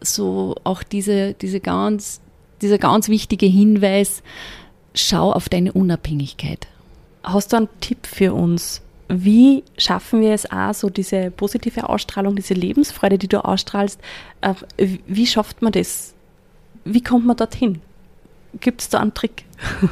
so 0.00 0.56
auch 0.64 0.82
diese, 0.82 1.34
diese 1.34 1.60
ganz 1.60 2.20
dieser 2.62 2.78
ganz 2.78 3.08
wichtige 3.08 3.46
Hinweis, 3.46 4.22
schau 4.94 5.32
auf 5.32 5.48
deine 5.48 5.72
Unabhängigkeit. 5.72 6.66
Hast 7.22 7.52
du 7.52 7.56
einen 7.56 7.68
Tipp 7.80 8.06
für 8.06 8.34
uns? 8.34 8.82
Wie 9.08 9.64
schaffen 9.76 10.20
wir 10.20 10.32
es 10.32 10.50
auch, 10.50 10.72
so 10.72 10.88
diese 10.88 11.30
positive 11.30 11.88
Ausstrahlung, 11.88 12.36
diese 12.36 12.54
Lebensfreude, 12.54 13.18
die 13.18 13.28
du 13.28 13.44
ausstrahlst, 13.44 14.00
äh, 14.40 14.54
wie 15.06 15.26
schafft 15.26 15.62
man 15.62 15.72
das? 15.72 16.14
Wie 16.84 17.02
kommt 17.02 17.26
man 17.26 17.36
dorthin? 17.36 17.80
Gibt 18.60 18.80
es 18.80 18.88
da 18.88 19.00
einen 19.00 19.14
Trick? 19.14 19.44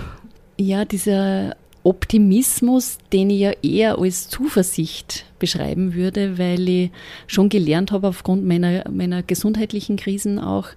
Ja, 0.58 0.84
dieser 0.84 1.56
Optimismus, 1.82 2.98
den 3.12 3.30
ich 3.30 3.40
ja 3.40 3.52
eher 3.62 3.98
als 3.98 4.28
Zuversicht 4.28 5.24
beschreiben 5.38 5.94
würde, 5.94 6.38
weil 6.38 6.68
ich 6.68 6.90
schon 7.26 7.48
gelernt 7.48 7.90
habe 7.90 8.08
aufgrund 8.08 8.44
meiner, 8.44 8.88
meiner 8.88 9.22
gesundheitlichen 9.22 9.96
Krisen 9.96 10.38
auch, 10.38 10.68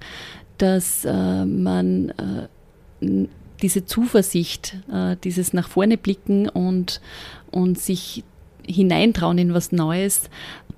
dass 0.58 1.06
äh, 1.06 1.46
man 1.46 2.10
äh, 3.02 3.28
diese 3.62 3.86
Zuversicht, 3.86 4.78
äh, 4.92 5.16
dieses 5.24 5.54
nach 5.54 5.68
vorne 5.68 5.98
blicken 5.98 6.50
und, 6.50 7.02
und 7.52 7.80
sich 7.80 8.24
hineintrauen 8.68 9.38
in 9.38 9.54
was 9.54 9.72
Neues, 9.72 10.30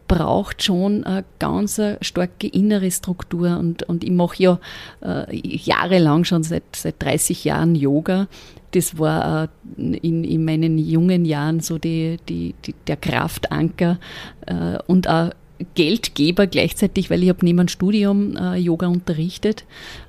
braucht 0.07 0.63
schon 0.63 1.03
eine 1.03 1.25
ganz 1.39 1.81
starke 2.01 2.47
innere 2.47 2.89
Struktur. 2.91 3.57
Und, 3.57 3.83
und 3.83 4.03
ich 4.03 4.11
mache 4.11 4.41
ja 4.41 4.59
äh, 5.01 5.35
jahrelang 5.35 6.23
schon 6.23 6.43
seit, 6.43 6.63
seit 6.75 7.01
30 7.03 7.43
Jahren 7.43 7.75
Yoga. 7.75 8.27
Das 8.71 8.97
war 8.97 9.49
äh, 9.77 9.97
in, 9.97 10.23
in 10.23 10.45
meinen 10.45 10.77
jungen 10.77 11.25
Jahren 11.25 11.59
so 11.59 11.77
die, 11.77 12.17
die, 12.29 12.55
die 12.65 12.75
der 12.87 12.97
Kraftanker 12.97 13.99
äh, 14.45 14.77
und 14.87 15.09
auch 15.09 15.31
Geldgeber 15.75 16.47
gleichzeitig, 16.47 17.09
weil 17.09 17.23
ich 17.23 17.29
habe 17.29 17.43
neben 17.43 17.57
dem 17.57 17.67
Studium 17.67 18.35
äh, 18.35 18.55
Yoga 18.55 18.87
unterrichtet 18.87 19.65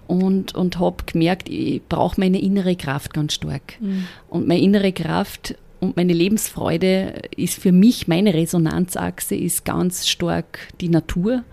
und, 0.07 0.55
und 0.55 0.79
habe 0.79 1.05
gemerkt, 1.07 1.49
ich 1.49 1.83
brauche 1.89 2.21
meine 2.21 2.41
innere 2.41 2.77
Kraft 2.77 3.15
ganz 3.15 3.35
stark. 3.35 3.81
Mhm. 3.81 4.05
Und 4.29 4.49
meine 4.49 4.61
innere 4.61 4.93
Kraft 4.93 5.55
und 5.81 5.97
meine 5.97 6.13
Lebensfreude 6.13 7.23
ist 7.37 7.61
für 7.61 7.73
mich, 7.73 8.09
meine 8.09 8.35
Resonanzachse 8.35 9.35
ist 9.35 9.65
ganz 9.65 10.09
stark 10.09 10.59
die 10.81 10.89
Natur. 10.89 11.45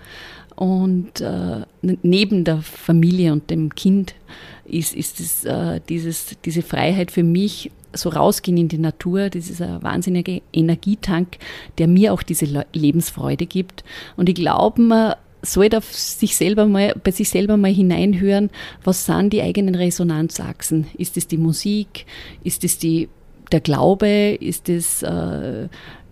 Und 0.56 1.20
äh, 1.20 1.62
neben 1.82 2.44
der 2.46 2.62
Familie 2.62 3.34
und 3.34 3.50
dem 3.50 3.76
Kind 3.76 4.16
ist, 4.64 4.96
ist 4.96 5.20
es, 5.20 5.44
äh, 5.44 5.82
dieses, 5.90 6.38
diese 6.46 6.62
Freiheit 6.62 7.12
für 7.12 7.24
mich, 7.24 7.72
so 7.96 8.10
rausgehen 8.10 8.58
in 8.58 8.68
die 8.68 8.78
Natur, 8.78 9.30
das 9.30 9.50
ist 9.50 9.62
ein 9.62 9.82
wahnsinniger 9.82 10.42
Energietank, 10.54 11.38
der 11.78 11.88
mir 11.88 12.14
auch 12.14 12.24
diese 12.24 12.66
Lebensfreude 12.74 13.46
gibt. 13.46 13.84
Und 14.16 14.30
ich 14.30 14.36
glaube, 14.36 14.82
man 14.82 15.16
sollte 15.42 15.78
auf 15.78 15.94
sich 15.94 16.36
selber 16.36 16.66
mal, 16.66 16.94
bei 17.04 17.12
sich 17.12 17.30
selber 17.30 17.58
mal 17.58 17.72
hineinhören, 17.72 18.50
was 18.84 19.06
sind 19.06 19.32
die 19.32 19.42
eigenen 19.42 19.76
Resonanzachsen? 19.76 20.88
Ist 20.98 21.18
es 21.18 21.28
die 21.28 21.38
Musik? 21.38 22.06
Ist 22.44 22.64
es 22.64 22.78
die, 22.78 23.10
der 23.52 23.62
Glaube? 23.62 24.38
Ist 24.40 24.70
es, 24.70 25.04
äh, 25.04 25.68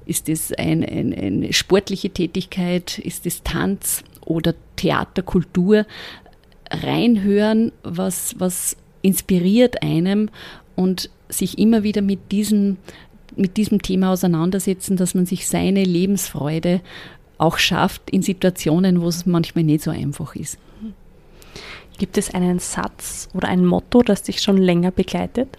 ist 0.06 0.30
es 0.30 0.54
ein, 0.54 0.84
ein, 0.84 1.13
eine 1.13 1.54
sportliche 1.54 2.10
Tätigkeit? 2.10 3.00
Ist 3.00 3.26
es 3.26 3.43
Tanz 3.43 4.04
oder 4.26 4.54
Theater, 4.76 5.24
Kultur? 5.24 5.86
Reinhören, 6.69 7.72
was, 7.84 8.36
was 8.39 8.78
inspiriert 9.02 9.84
einem 9.84 10.30
und 10.75 11.09
sich 11.29 11.57
immer 11.57 11.83
wieder 11.83 12.01
mit 12.01 12.31
diesem, 12.31 12.77
mit 13.36 13.57
diesem 13.57 13.81
Thema 13.81 14.12
auseinandersetzen, 14.12 14.97
dass 14.97 15.15
man 15.15 15.25
sich 15.25 15.47
seine 15.47 15.83
Lebensfreude 15.83 16.81
auch 17.38 17.57
schafft 17.57 18.09
in 18.09 18.21
Situationen, 18.21 19.01
wo 19.01 19.07
es 19.07 19.25
manchmal 19.25 19.63
nicht 19.63 19.83
so 19.83 19.91
einfach 19.91 20.36
ist. 20.36 20.57
Gibt 21.97 22.17
es 22.17 22.33
einen 22.33 22.59
Satz 22.59 23.29
oder 23.33 23.47
ein 23.47 23.65
Motto, 23.65 24.01
das 24.01 24.23
dich 24.23 24.41
schon 24.41 24.57
länger 24.57 24.91
begleitet? 24.91 25.57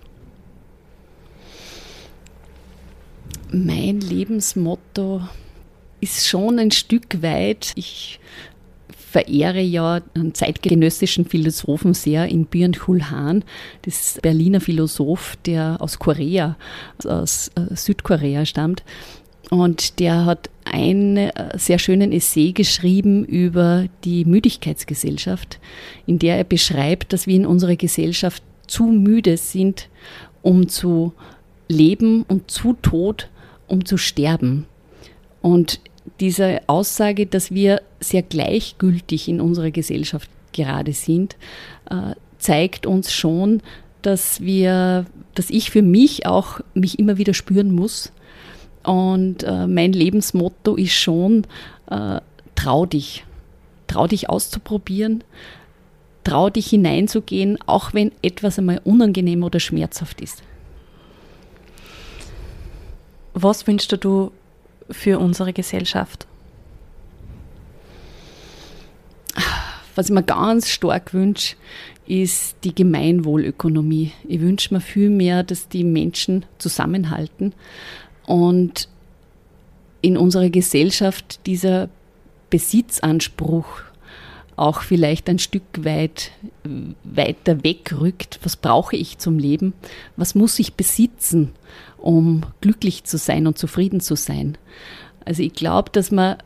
Mein 3.51 4.01
Lebensmotto 4.01 5.23
ist 6.01 6.27
schon 6.27 6.59
ein 6.59 6.73
Stück 6.73 7.23
weit, 7.23 7.73
ich 7.77 8.19
verehre 9.15 9.61
ja 9.61 10.01
einen 10.15 10.35
zeitgenössischen 10.35 11.25
Philosophen 11.25 11.95
sehr 11.95 12.27
in 12.27 12.47
Byung-Chul 12.47 13.13
Han, 13.13 13.45
das 13.83 14.19
Berliner 14.21 14.61
Philosoph, 14.61 15.37
der 15.47 15.77
aus 15.79 16.01
Korea, 16.01 16.57
aus 17.05 17.53
äh, 17.55 17.77
Südkorea 17.77 18.45
stammt. 18.45 18.83
Und 19.51 20.01
der 20.01 20.27
hat 20.27 20.51
einen 20.65 21.17
äh, 21.17 21.31
sehr 21.57 21.79
schönen 21.79 22.11
Essay 22.11 22.51
geschrieben 22.51 23.25
über 23.25 23.87
die 24.03 24.25
Müdigkeitsgesellschaft, 24.25 25.61
in 26.07 26.19
der 26.19 26.37
er 26.37 26.45
beschreibt, 26.45 27.13
dass 27.13 27.29
wir 27.29 27.37
in 27.37 27.47
unserer 27.47 27.77
Gesellschaft 27.77 28.43
zu 28.67 28.87
müde 28.87 29.37
sind, 29.37 29.89
um 30.43 30.67
zu 30.69 31.13
leben 31.69 32.25
und 32.27 32.51
zu 32.51 32.73
tot, 32.83 33.29
um 33.69 33.85
zu 33.85 33.97
sterben. 33.97 34.67
Und 35.41 35.79
diese 36.21 36.61
Aussage, 36.67 37.27
dass 37.27 37.51
wir 37.51 37.83
sehr 38.01 38.23
gleichgültig 38.23 39.29
in 39.29 39.41
unserer 39.41 39.71
Gesellschaft 39.71 40.31
gerade 40.53 40.93
sind, 40.93 41.37
äh, 41.91 42.15
zeigt 42.39 42.87
uns 42.87 43.13
schon, 43.13 43.63
dass 44.03 44.41
wir, 44.41 45.07
dass 45.35 45.51
ich 45.51 45.71
für 45.71 45.83
mich 45.83 46.27
auch 46.27 46.61
mich 46.75 46.99
immer 46.99 47.17
wieder 47.17 47.35
spüren 47.35 47.73
muss. 47.75 48.13
Und 48.85 49.43
äh, 49.43 49.67
mein 49.67 49.93
Lebensmotto 49.93 50.77
ist 50.77 50.93
schon, 50.93 51.47
äh, 51.91 52.21
trau 52.55 52.87
dich. 52.87 53.25
Trau 53.87 54.07
dich 54.07 54.29
auszuprobieren. 54.29 55.25
Trau 56.23 56.51
dich 56.51 56.69
hineinzugehen, 56.69 57.59
auch 57.67 57.93
wenn 57.93 58.13
etwas 58.23 58.59
einmal 58.59 58.81
unangenehm 58.85 59.43
oder 59.43 59.61
schmerzhaft 59.61 60.21
ist. 60.21 60.43
Was 63.35 63.67
wünschst 63.67 64.05
du 64.05 64.31
für 64.91 65.19
unsere 65.19 65.53
Gesellschaft? 65.53 66.27
Was 69.95 70.07
ich 70.07 70.13
mir 70.13 70.23
ganz 70.23 70.69
stark 70.69 71.15
wünsche, 71.15 71.57
ist 72.07 72.57
die 72.65 72.75
Gemeinwohlökonomie. 72.75 74.13
Ich 74.29 74.41
wünsche 74.41 74.75
mir 74.75 74.81
viel 74.81 75.09
mehr, 75.09 75.43
dass 75.43 75.69
die 75.69 75.85
Menschen 75.85 76.45
zusammenhalten 76.59 77.55
und 78.27 78.89
in 80.03 80.17
unserer 80.17 80.51
Gesellschaft 80.51 81.47
dieser 81.47 81.89
Besitzanspruch 82.51 83.67
auch 84.57 84.83
vielleicht 84.83 85.29
ein 85.29 85.39
Stück 85.39 85.63
weit 85.79 86.31
weiter 87.03 87.65
wegrückt. 87.65 88.39
Was 88.43 88.57
brauche 88.57 88.97
ich 88.97 89.19
zum 89.19 89.39
Leben? 89.39 89.73
Was 90.17 90.35
muss 90.35 90.59
ich 90.59 90.75
besitzen, 90.75 91.53
um 92.05 92.43
glücklich 92.61 93.05
zu 93.05 93.17
sein 93.17 93.47
und 93.47 93.57
zufrieden 93.57 94.01
zu 94.01 94.15
sein? 94.15 94.59
Also 95.25 95.43
ich 95.43 95.55
glaube, 95.55 95.91
dass 95.91 96.11
man 96.11 96.37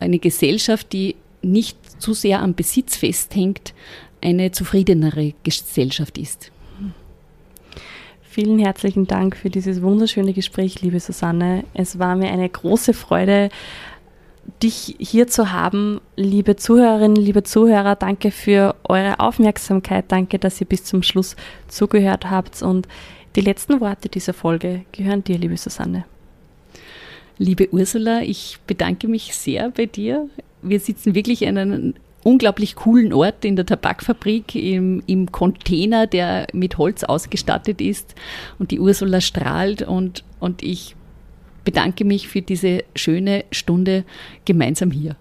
eine 0.00 0.18
Gesellschaft, 0.18 0.92
die 0.94 1.16
nicht 1.42 1.76
zu 2.00 2.14
sehr 2.14 2.40
am 2.40 2.54
Besitz 2.54 2.96
festhängt, 2.96 3.74
eine 4.22 4.50
zufriedenere 4.52 5.34
Gesellschaft 5.42 6.16
ist. 6.16 6.50
Vielen 8.22 8.58
herzlichen 8.58 9.06
Dank 9.06 9.36
für 9.36 9.50
dieses 9.50 9.82
wunderschöne 9.82 10.32
Gespräch, 10.32 10.80
liebe 10.80 10.98
Susanne. 10.98 11.64
Es 11.74 11.98
war 11.98 12.16
mir 12.16 12.30
eine 12.30 12.48
große 12.48 12.94
Freude, 12.94 13.50
dich 14.62 14.96
hier 14.98 15.28
zu 15.28 15.52
haben. 15.52 16.00
Liebe 16.16 16.56
Zuhörerinnen, 16.56 17.16
liebe 17.16 17.42
Zuhörer, 17.42 17.94
danke 17.94 18.30
für 18.30 18.74
eure 18.84 19.20
Aufmerksamkeit. 19.20 20.06
Danke, 20.08 20.38
dass 20.38 20.60
ihr 20.62 20.66
bis 20.66 20.84
zum 20.84 21.02
Schluss 21.02 21.36
zugehört 21.68 22.30
habt. 22.30 22.62
Und 22.62 22.88
die 23.36 23.40
letzten 23.40 23.80
Worte 23.80 24.08
dieser 24.08 24.32
Folge 24.32 24.84
gehören 24.92 25.24
dir, 25.24 25.38
liebe 25.38 25.56
Susanne. 25.56 26.04
Liebe 27.38 27.68
Ursula, 27.72 28.22
ich 28.22 28.58
bedanke 28.66 29.08
mich 29.08 29.34
sehr 29.34 29.70
bei 29.70 29.86
dir. 29.86 30.28
Wir 30.62 30.78
sitzen 30.78 31.14
wirklich 31.14 31.46
an 31.48 31.58
einem 31.58 31.94
unglaublich 32.22 32.76
coolen 32.76 33.12
Ort 33.12 33.44
in 33.44 33.56
der 33.56 33.66
Tabakfabrik 33.66 34.54
im, 34.54 35.02
im 35.06 35.30
Container, 35.30 36.06
der 36.06 36.46
mit 36.52 36.78
Holz 36.78 37.04
ausgestattet 37.04 37.80
ist. 37.80 38.14
Und 38.58 38.70
die 38.70 38.80
Ursula 38.80 39.20
strahlt 39.20 39.82
und, 39.82 40.24
und 40.40 40.62
ich 40.62 40.96
bedanke 41.64 42.04
mich 42.04 42.28
für 42.28 42.40
diese 42.40 42.84
schöne 42.94 43.44
Stunde 43.50 44.04
gemeinsam 44.44 44.90
hier. 44.90 45.16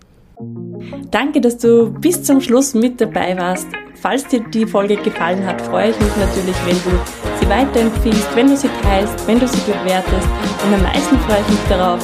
Danke, 1.11 1.41
dass 1.41 1.57
du 1.57 1.91
bis 1.91 2.23
zum 2.23 2.41
Schluss 2.41 2.73
mit 2.73 3.01
dabei 3.01 3.37
warst. 3.37 3.67
Falls 3.95 4.27
dir 4.27 4.43
die 4.53 4.65
Folge 4.65 4.97
gefallen 4.97 5.45
hat, 5.45 5.61
freue 5.61 5.91
ich 5.91 5.99
mich 5.99 6.15
natürlich, 6.17 6.55
wenn 6.65 6.75
du 6.75 7.32
sie 7.43 7.49
weiterempfiehlst, 7.49 8.35
wenn 8.35 8.47
du 8.47 8.57
sie 8.57 8.69
teilst, 8.81 9.27
wenn 9.27 9.39
du 9.39 9.47
sie 9.47 9.59
bewertest. 9.61 10.27
Und 10.65 10.73
am 10.73 10.83
meisten 10.83 11.19
freue 11.19 11.41
ich 11.41 11.49
mich 11.49 11.67
darauf, 11.69 11.99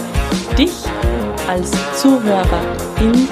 dich 0.58 0.73
als 1.47 1.71
Zuhörerin 1.99 3.28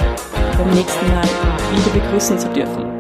beim 0.57 0.69
nächsten 0.73 1.07
Mal 1.09 1.23
wieder 1.71 1.91
begrüßen 1.93 2.39
zu 2.39 2.47
dürfen. 2.49 2.96